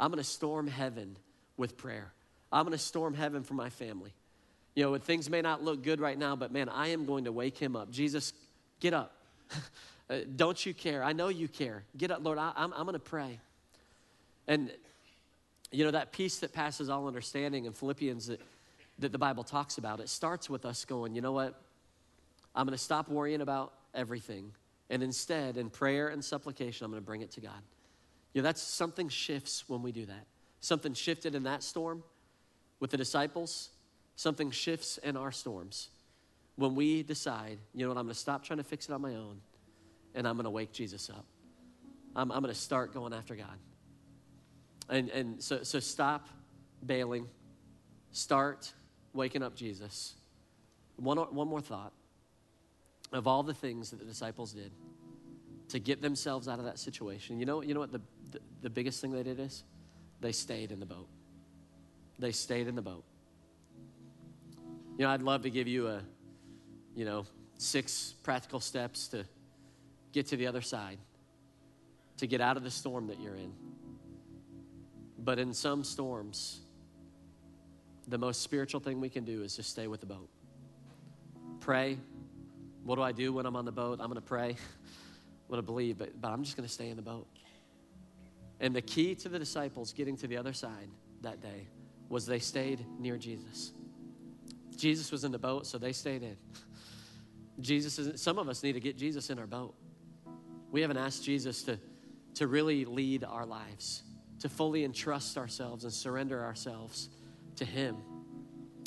I'm 0.00 0.10
going 0.10 0.22
to 0.22 0.28
storm 0.28 0.66
heaven 0.66 1.16
with 1.56 1.76
prayer. 1.76 2.12
I'm 2.50 2.64
going 2.64 2.76
to 2.76 2.82
storm 2.82 3.14
heaven 3.14 3.44
for 3.44 3.54
my 3.54 3.70
family. 3.70 4.12
You 4.74 4.82
know, 4.82 4.98
things 4.98 5.30
may 5.30 5.42
not 5.42 5.62
look 5.62 5.84
good 5.84 6.00
right 6.00 6.18
now, 6.18 6.34
but 6.34 6.50
man, 6.50 6.68
I 6.68 6.88
am 6.88 7.06
going 7.06 7.24
to 7.24 7.32
wake 7.32 7.56
him 7.56 7.76
up. 7.76 7.92
Jesus, 7.92 8.32
get 8.80 8.94
up. 8.94 9.14
Uh, 10.10 10.18
don't 10.36 10.66
you 10.66 10.74
care? 10.74 11.02
I 11.04 11.12
know 11.12 11.28
you 11.28 11.48
care. 11.48 11.84
Get 11.96 12.10
up, 12.10 12.22
Lord. 12.22 12.36
I, 12.36 12.52
I'm, 12.56 12.72
I'm 12.72 12.82
going 12.82 12.94
to 12.94 12.98
pray. 12.98 13.38
And, 14.48 14.70
you 15.70 15.84
know, 15.84 15.92
that 15.92 16.10
peace 16.10 16.40
that 16.40 16.52
passes 16.52 16.90
all 16.90 17.06
understanding 17.06 17.64
in 17.64 17.72
Philippians 17.72 18.26
that 18.26 18.40
that 19.00 19.12
the 19.12 19.18
Bible 19.18 19.44
talks 19.44 19.78
about. 19.78 20.00
It 20.00 20.08
starts 20.08 20.48
with 20.48 20.64
us 20.64 20.84
going, 20.84 21.14
you 21.14 21.20
know 21.20 21.32
what? 21.32 21.60
I'm 22.54 22.66
going 22.66 22.76
to 22.76 22.82
stop 22.82 23.08
worrying 23.08 23.40
about 23.40 23.72
everything. 23.94 24.52
And 24.88 25.02
instead, 25.02 25.56
in 25.56 25.70
prayer 25.70 26.08
and 26.08 26.24
supplication, 26.24 26.84
I'm 26.84 26.90
going 26.90 27.02
to 27.02 27.06
bring 27.06 27.22
it 27.22 27.30
to 27.32 27.40
God. 27.40 27.62
You 28.32 28.42
know, 28.42 28.46
that's 28.46 28.62
something 28.62 29.08
shifts 29.08 29.64
when 29.68 29.82
we 29.82 29.92
do 29.92 30.06
that. 30.06 30.26
Something 30.60 30.94
shifted 30.94 31.34
in 31.34 31.44
that 31.44 31.62
storm 31.62 32.02
with 32.78 32.90
the 32.90 32.96
disciples. 32.96 33.70
Something 34.16 34.50
shifts 34.50 34.98
in 34.98 35.16
our 35.16 35.32
storms 35.32 35.88
when 36.56 36.74
we 36.74 37.02
decide, 37.02 37.58
you 37.74 37.84
know 37.84 37.88
what, 37.88 37.98
I'm 37.98 38.04
going 38.04 38.14
to 38.14 38.20
stop 38.20 38.44
trying 38.44 38.58
to 38.58 38.64
fix 38.64 38.88
it 38.88 38.92
on 38.92 39.00
my 39.00 39.14
own 39.14 39.40
and 40.14 40.26
I'm 40.26 40.36
going 40.36 40.44
to 40.44 40.50
wake 40.50 40.72
Jesus 40.72 41.10
up. 41.10 41.24
I'm, 42.14 42.30
I'm 42.32 42.42
going 42.42 42.52
to 42.52 42.60
start 42.60 42.92
going 42.92 43.12
after 43.12 43.34
God. 43.34 43.58
And, 44.88 45.08
and 45.10 45.42
so, 45.42 45.62
so 45.62 45.78
stop 45.78 46.28
bailing, 46.84 47.28
start 48.10 48.72
waking 49.12 49.42
up 49.42 49.54
Jesus. 49.54 50.14
One, 50.96 51.18
one 51.18 51.48
more 51.48 51.60
thought. 51.60 51.92
Of 53.12 53.26
all 53.26 53.42
the 53.42 53.54
things 53.54 53.90
that 53.90 53.98
the 53.98 54.04
disciples 54.04 54.52
did 54.52 54.70
to 55.70 55.80
get 55.80 56.00
themselves 56.00 56.46
out 56.46 56.60
of 56.60 56.64
that 56.66 56.78
situation, 56.78 57.40
you 57.40 57.46
know, 57.46 57.60
you 57.60 57.74
know 57.74 57.80
what 57.80 57.90
the, 57.90 58.00
the, 58.30 58.38
the 58.62 58.70
biggest 58.70 59.00
thing 59.00 59.10
they 59.10 59.24
did 59.24 59.40
is? 59.40 59.64
They 60.20 60.30
stayed 60.30 60.70
in 60.70 60.78
the 60.78 60.86
boat. 60.86 61.08
They 62.20 62.30
stayed 62.30 62.68
in 62.68 62.76
the 62.76 62.82
boat. 62.82 63.02
You 64.96 65.06
know, 65.06 65.10
I'd 65.10 65.22
love 65.22 65.42
to 65.42 65.50
give 65.50 65.66
you 65.66 65.88
a, 65.88 66.02
you 66.94 67.04
know, 67.04 67.24
six 67.58 68.14
practical 68.22 68.60
steps 68.60 69.08
to 69.08 69.24
get 70.12 70.26
to 70.28 70.36
the 70.36 70.46
other 70.46 70.60
side, 70.60 70.98
to 72.18 72.26
get 72.26 72.40
out 72.40 72.56
of 72.56 72.62
the 72.62 72.70
storm 72.70 73.06
that 73.08 73.20
you're 73.20 73.36
in. 73.36 73.52
But 75.18 75.38
in 75.38 75.52
some 75.52 75.84
storms, 75.84 76.60
the 78.08 78.18
most 78.18 78.42
spiritual 78.42 78.80
thing 78.80 79.00
we 79.00 79.08
can 79.08 79.24
do 79.24 79.42
is 79.42 79.56
just 79.56 79.70
stay 79.70 79.86
with 79.86 80.00
the 80.00 80.06
boat. 80.06 80.28
Pray. 81.60 81.98
What 82.84 82.96
do 82.96 83.02
I 83.02 83.12
do 83.12 83.32
when 83.32 83.46
I'm 83.46 83.56
on 83.56 83.64
the 83.64 83.72
boat? 83.72 84.00
I'm 84.00 84.06
going 84.06 84.14
to 84.14 84.20
pray. 84.20 84.48
I'm 84.50 85.48
going 85.48 85.58
to 85.58 85.66
believe, 85.66 85.98
but, 85.98 86.20
but 86.20 86.28
I'm 86.28 86.42
just 86.42 86.56
going 86.56 86.66
to 86.66 86.72
stay 86.72 86.88
in 86.88 86.96
the 86.96 87.02
boat. 87.02 87.26
And 88.60 88.74
the 88.74 88.82
key 88.82 89.14
to 89.16 89.28
the 89.28 89.38
disciples 89.38 89.92
getting 89.92 90.16
to 90.18 90.26
the 90.26 90.36
other 90.36 90.52
side 90.52 90.88
that 91.22 91.40
day 91.40 91.66
was 92.08 92.26
they 92.26 92.38
stayed 92.38 92.84
near 92.98 93.16
Jesus. 93.16 93.72
Jesus 94.76 95.12
was 95.12 95.24
in 95.24 95.32
the 95.32 95.38
boat, 95.38 95.66
so 95.66 95.78
they 95.78 95.92
stayed 95.92 96.22
in. 96.22 96.36
Jesus 97.60 97.98
is 97.98 98.20
some 98.20 98.38
of 98.38 98.48
us 98.48 98.62
need 98.62 98.72
to 98.72 98.80
get 98.80 98.96
Jesus 98.96 99.28
in 99.28 99.38
our 99.38 99.46
boat. 99.46 99.74
We 100.70 100.82
haven't 100.82 100.98
asked 100.98 101.24
Jesus 101.24 101.62
to, 101.64 101.78
to 102.34 102.46
really 102.46 102.84
lead 102.84 103.24
our 103.24 103.46
lives, 103.46 104.02
to 104.40 104.48
fully 104.48 104.84
entrust 104.84 105.36
ourselves 105.36 105.84
and 105.84 105.92
surrender 105.92 106.42
ourselves 106.42 107.08
to 107.56 107.64
Him. 107.64 107.96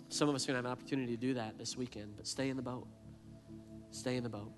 Some 0.09 0.29
of 0.29 0.35
us 0.35 0.45
are 0.45 0.53
going 0.53 0.63
to 0.63 0.69
have 0.69 0.77
an 0.77 0.81
opportunity 0.83 1.15
to 1.15 1.21
do 1.21 1.33
that 1.33 1.57
this 1.57 1.75
weekend, 1.75 2.13
but 2.15 2.27
stay 2.27 2.49
in 2.49 2.55
the 2.55 2.63
boat. 2.63 2.87
Stay 3.91 4.15
in 4.15 4.23
the 4.23 4.29
boat. 4.29 4.51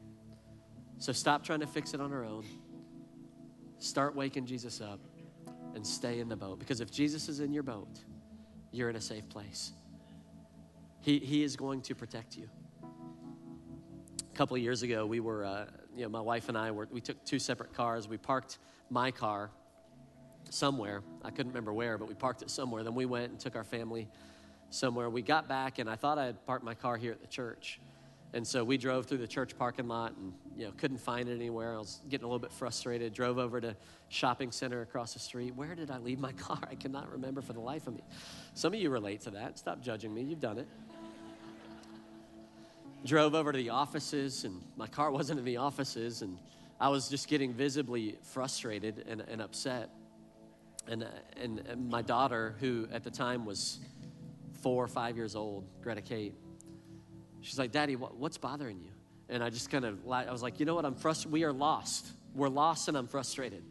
So 0.97 1.11
stop 1.11 1.43
trying 1.43 1.59
to 1.59 1.67
fix 1.67 1.93
it 1.93 2.01
on 2.01 2.13
our 2.13 2.23
own. 2.23 2.45
Start 3.79 4.15
waking 4.15 4.45
Jesus 4.45 4.81
up 4.81 4.99
and 5.75 5.85
stay 5.85 6.19
in 6.19 6.29
the 6.29 6.35
boat. 6.35 6.59
Because 6.59 6.79
if 6.79 6.89
Jesus 6.89 7.27
is 7.27 7.41
in 7.41 7.53
your 7.53 7.63
boat, 7.63 7.99
you're 8.71 8.89
in 8.89 8.95
a 8.95 9.01
safe 9.01 9.27
place. 9.29 9.73
He, 11.01 11.19
he 11.19 11.43
is 11.43 11.55
going 11.55 11.81
to 11.81 11.95
protect 11.95 12.37
you. 12.37 12.49
A 12.83 14.37
couple 14.37 14.57
years 14.57 14.83
ago, 14.83 15.05
we 15.05 15.19
were, 15.19 15.45
uh, 15.45 15.65
you 15.95 16.03
know, 16.03 16.09
my 16.09 16.21
wife 16.21 16.49
and 16.49 16.57
I 16.57 16.71
were, 16.71 16.87
we 16.91 17.01
took 17.01 17.23
two 17.25 17.39
separate 17.39 17.73
cars. 17.73 18.07
We 18.07 18.17
parked 18.17 18.57
my 18.89 19.11
car 19.11 19.49
somewhere. 20.49 21.01
I 21.23 21.31
couldn't 21.31 21.51
remember 21.51 21.73
where, 21.73 21.97
but 21.97 22.07
we 22.07 22.13
parked 22.13 22.41
it 22.41 22.49
somewhere. 22.49 22.83
Then 22.83 22.95
we 22.95 23.05
went 23.05 23.31
and 23.31 23.39
took 23.39 23.55
our 23.55 23.63
family 23.63 24.07
somewhere. 24.69 25.09
We 25.09 25.21
got 25.21 25.47
back, 25.47 25.79
and 25.79 25.89
I 25.89 25.95
thought 25.95 26.17
I 26.17 26.25
had 26.25 26.45
parked 26.45 26.63
my 26.63 26.75
car 26.75 26.97
here 26.97 27.11
at 27.11 27.21
the 27.21 27.27
church. 27.27 27.79
And 28.33 28.45
so 28.45 28.65
we 28.65 28.77
drove 28.77 29.05
through 29.05 29.19
the 29.19 29.27
church 29.27 29.57
parking 29.57 29.87
lot 29.87 30.13
and 30.17 30.33
you 30.57 30.65
know 30.65 30.73
couldn't 30.75 30.97
find 30.97 31.29
it 31.29 31.35
anywhere. 31.35 31.75
I 31.75 31.77
was 31.77 32.01
getting 32.09 32.25
a 32.25 32.27
little 32.27 32.39
bit 32.39 32.51
frustrated. 32.51 33.13
Drove 33.13 33.37
over 33.37 33.61
to 33.61 33.77
shopping 34.09 34.51
center 34.51 34.81
across 34.81 35.13
the 35.13 35.19
street. 35.19 35.55
Where 35.55 35.73
did 35.73 35.89
I 35.89 35.99
leave 35.99 36.19
my 36.19 36.31
car? 36.47 36.59
I 36.69 36.75
cannot 36.75 37.09
remember 37.09 37.41
for 37.41 37.53
the 37.53 37.61
life 37.61 37.87
of 37.87 37.93
me. 37.93 38.01
Some 38.53 38.73
of 38.73 38.79
you 38.79 38.89
relate 38.89 39.21
to 39.21 39.31
that. 39.31 39.57
Stop 39.57 39.81
judging 39.81 40.13
me. 40.13 40.21
You've 40.23 40.41
done 40.41 40.57
it. 40.57 40.67
Drove 43.05 43.35
over 43.35 43.51
to 43.51 43.57
the 43.57 43.69
offices 43.69 44.43
and 44.43 44.61
my 44.75 44.87
car 44.87 45.11
wasn't 45.19 45.39
in 45.39 45.45
the 45.45 45.57
offices 45.57 46.21
and 46.21 46.37
I 46.79 46.89
was 46.89 47.07
just 47.07 47.29
getting 47.29 47.53
visibly 47.53 48.17
frustrated 48.21 49.05
and, 49.07 49.21
and 49.21 49.41
upset 49.41 49.89
and, 50.87 51.03
uh, 51.03 51.07
and, 51.37 51.59
and 51.67 51.89
my 51.89 52.01
daughter, 52.01 52.55
who 52.59 52.87
at 52.91 53.03
the 53.03 53.11
time 53.11 53.45
was 53.45 53.79
four 54.61 54.83
or 54.83 54.87
five 54.87 55.15
years 55.15 55.35
old, 55.35 55.65
Greta 55.81 56.01
Kate, 56.01 56.35
she's 57.41 57.59
like, 57.59 57.71
Daddy, 57.71 57.95
what, 57.95 58.17
what's 58.17 58.37
bothering 58.37 58.79
you? 58.79 58.91
And 59.29 59.43
I 59.43 59.49
just 59.49 59.69
kind 59.71 59.85
of, 59.85 59.99
I 60.09 60.31
was 60.31 60.43
like, 60.43 60.59
you 60.59 60.65
know 60.65 60.75
what? 60.75 60.85
I'm 60.85 60.95
frustrated. 60.95 61.33
We 61.33 61.43
are 61.43 61.53
lost. 61.53 62.07
We're 62.35 62.49
lost 62.49 62.87
and 62.87 62.97
I'm 62.97 63.07
frustrated. 63.07 63.63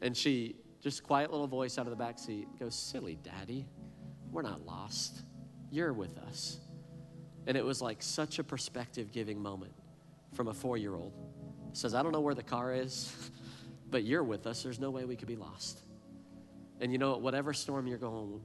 And 0.00 0.16
she, 0.16 0.56
just 0.80 1.02
quiet 1.02 1.30
little 1.30 1.46
voice 1.46 1.78
out 1.78 1.86
of 1.86 1.90
the 1.90 1.96
back 1.96 2.18
seat, 2.18 2.46
goes, 2.58 2.74
Silly 2.74 3.18
daddy, 3.22 3.66
we're 4.30 4.42
not 4.42 4.64
lost. 4.64 5.22
You're 5.70 5.92
with 5.92 6.18
us. 6.18 6.58
And 7.46 7.56
it 7.56 7.64
was 7.64 7.82
like 7.82 8.02
such 8.02 8.38
a 8.38 8.44
perspective 8.44 9.12
giving 9.12 9.40
moment 9.40 9.72
from 10.32 10.48
a 10.48 10.54
four 10.54 10.76
year 10.76 10.94
old. 10.94 11.12
Says, 11.72 11.94
I 11.94 12.02
don't 12.02 12.12
know 12.12 12.20
where 12.20 12.34
the 12.34 12.42
car 12.42 12.74
is, 12.74 13.12
but 13.90 14.04
you're 14.04 14.22
with 14.22 14.46
us. 14.46 14.62
There's 14.62 14.80
no 14.80 14.90
way 14.90 15.04
we 15.04 15.16
could 15.16 15.28
be 15.28 15.36
lost. 15.36 15.80
And 16.80 16.92
you 16.92 16.98
know, 16.98 17.16
whatever 17.16 17.52
storm 17.52 17.86
you're 17.86 17.98
going, 17.98 18.40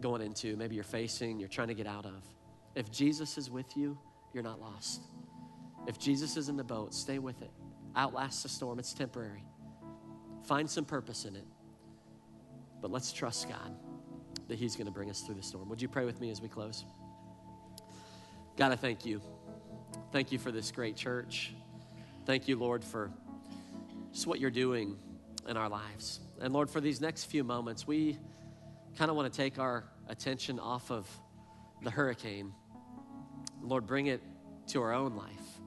going 0.00 0.22
into, 0.22 0.56
maybe 0.56 0.74
you're 0.74 0.84
facing, 0.84 1.40
you're 1.40 1.48
trying 1.48 1.68
to 1.68 1.74
get 1.74 1.86
out 1.86 2.06
of, 2.06 2.22
if 2.74 2.90
Jesus 2.90 3.38
is 3.38 3.50
with 3.50 3.76
you, 3.76 3.98
you're 4.32 4.42
not 4.42 4.60
lost. 4.60 5.02
If 5.86 5.98
Jesus 5.98 6.36
is 6.36 6.48
in 6.48 6.56
the 6.56 6.64
boat, 6.64 6.94
stay 6.94 7.18
with 7.18 7.40
it. 7.42 7.50
Outlast 7.96 8.42
the 8.42 8.48
storm, 8.48 8.78
it's 8.78 8.92
temporary. 8.92 9.44
Find 10.44 10.68
some 10.68 10.84
purpose 10.84 11.24
in 11.24 11.34
it. 11.34 11.46
But 12.80 12.90
let's 12.90 13.12
trust 13.12 13.48
God 13.48 13.74
that 14.48 14.58
He's 14.58 14.76
going 14.76 14.86
to 14.86 14.92
bring 14.92 15.10
us 15.10 15.20
through 15.22 15.34
the 15.34 15.42
storm. 15.42 15.68
Would 15.68 15.82
you 15.82 15.88
pray 15.88 16.04
with 16.04 16.20
me 16.20 16.30
as 16.30 16.40
we 16.40 16.48
close? 16.48 16.84
God, 18.60 18.72
I 18.72 18.76
thank 18.76 19.06
you 19.06 19.22
Thank 20.12 20.32
you 20.32 20.38
for 20.38 20.50
this 20.50 20.70
great 20.72 20.96
church. 20.96 21.54
Thank 22.26 22.46
you, 22.46 22.56
Lord, 22.56 22.84
for 22.84 23.10
just 24.12 24.26
what 24.26 24.40
you're 24.40 24.50
doing 24.50 24.98
in 25.48 25.56
our 25.56 25.68
lives. 25.68 26.20
And 26.40 26.52
Lord, 26.52 26.68
for 26.68 26.80
these 26.80 27.00
next 27.00 27.24
few 27.24 27.44
moments, 27.44 27.86
we 27.86 28.18
kind 28.98 29.08
of 29.08 29.16
want 29.16 29.32
to 29.32 29.36
take 29.36 29.58
our 29.60 29.84
attention 30.08 30.58
off 30.58 30.90
of 30.90 31.08
the 31.84 31.90
hurricane. 31.90 32.52
Lord, 33.62 33.86
bring 33.86 34.08
it 34.08 34.20
to 34.68 34.82
our 34.82 34.92
own 34.92 35.14
life, 35.14 35.60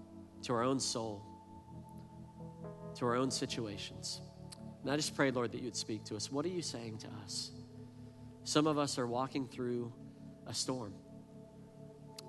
to 0.43 0.53
our 0.53 0.61
own 0.63 0.79
soul, 0.79 1.23
to 2.95 3.05
our 3.05 3.15
own 3.15 3.31
situations. 3.31 4.19
And 4.81 4.91
I 4.91 4.97
just 4.97 5.15
pray, 5.15 5.31
Lord, 5.31 5.53
that 5.53 5.61
you'd 5.61 5.77
speak 5.77 6.03
to 6.05 6.15
us. 6.15 6.31
What 6.31 6.45
are 6.45 6.49
you 6.49 6.61
saying 6.61 6.97
to 6.99 7.07
us? 7.23 7.51
Some 8.43 8.67
of 8.67 8.77
us 8.77 8.99
are 8.99 9.07
walking 9.07 9.47
through 9.47 9.91
a 10.45 10.53
storm. 10.53 10.93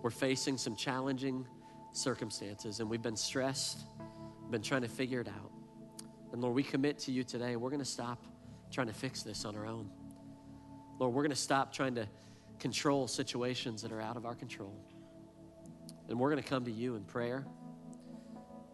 We're 0.04 0.10
facing 0.10 0.58
some 0.58 0.76
challenging 0.76 1.46
circumstances, 1.92 2.80
and 2.80 2.90
we've 2.90 3.00
been 3.00 3.16
stressed, 3.16 3.86
been 4.50 4.60
trying 4.60 4.82
to 4.82 4.88
figure 4.88 5.22
it 5.22 5.28
out. 5.28 5.50
And 6.30 6.42
Lord, 6.42 6.54
we 6.54 6.62
commit 6.62 6.98
to 6.98 7.10
you 7.10 7.24
today. 7.24 7.56
We're 7.56 7.70
going 7.70 7.80
to 7.80 7.86
stop 7.86 8.22
trying 8.70 8.88
to 8.88 8.92
fix 8.92 9.22
this 9.22 9.46
on 9.46 9.56
our 9.56 9.64
own. 9.64 9.88
Lord, 10.98 11.14
we're 11.14 11.22
going 11.22 11.30
to 11.30 11.36
stop 11.36 11.72
trying 11.72 11.94
to 11.94 12.06
control 12.58 13.08
situations 13.08 13.80
that 13.80 13.92
are 13.92 14.00
out 14.02 14.18
of 14.18 14.26
our 14.26 14.34
control. 14.34 14.78
And 16.10 16.20
we're 16.20 16.30
going 16.30 16.42
to 16.42 16.46
come 16.46 16.66
to 16.66 16.70
you 16.70 16.96
in 16.96 17.04
prayer. 17.04 17.46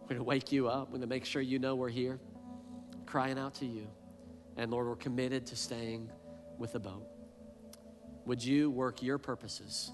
We're 0.01 0.09
going 0.09 0.19
to 0.19 0.25
wake 0.25 0.51
you 0.51 0.67
up. 0.67 0.89
We're 0.89 0.99
going 0.99 1.03
to 1.03 1.07
make 1.07 1.25
sure 1.25 1.41
you 1.41 1.61
know 1.61 1.77
we're 1.77 1.91
here, 1.91 2.19
crying 3.07 3.39
out 3.39 3.55
to 3.55 3.67
you. 3.67 3.87
And 4.57 4.73
Lord, 4.73 4.89
we're 4.89 4.97
committed 4.97 5.47
to 5.47 5.55
staying 5.55 6.11
with 6.59 6.73
the 6.73 6.81
boat. 6.81 7.07
Would 8.27 8.45
you 8.45 8.69
work 8.69 9.01
your 9.01 9.19
purposes 9.19 9.93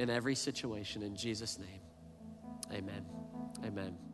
in 0.00 0.08
every 0.08 0.34
situation 0.34 1.02
in 1.02 1.14
Jesus' 1.14 1.58
name? 1.58 1.80
Amen. 2.72 3.04
Amen. 3.66 4.09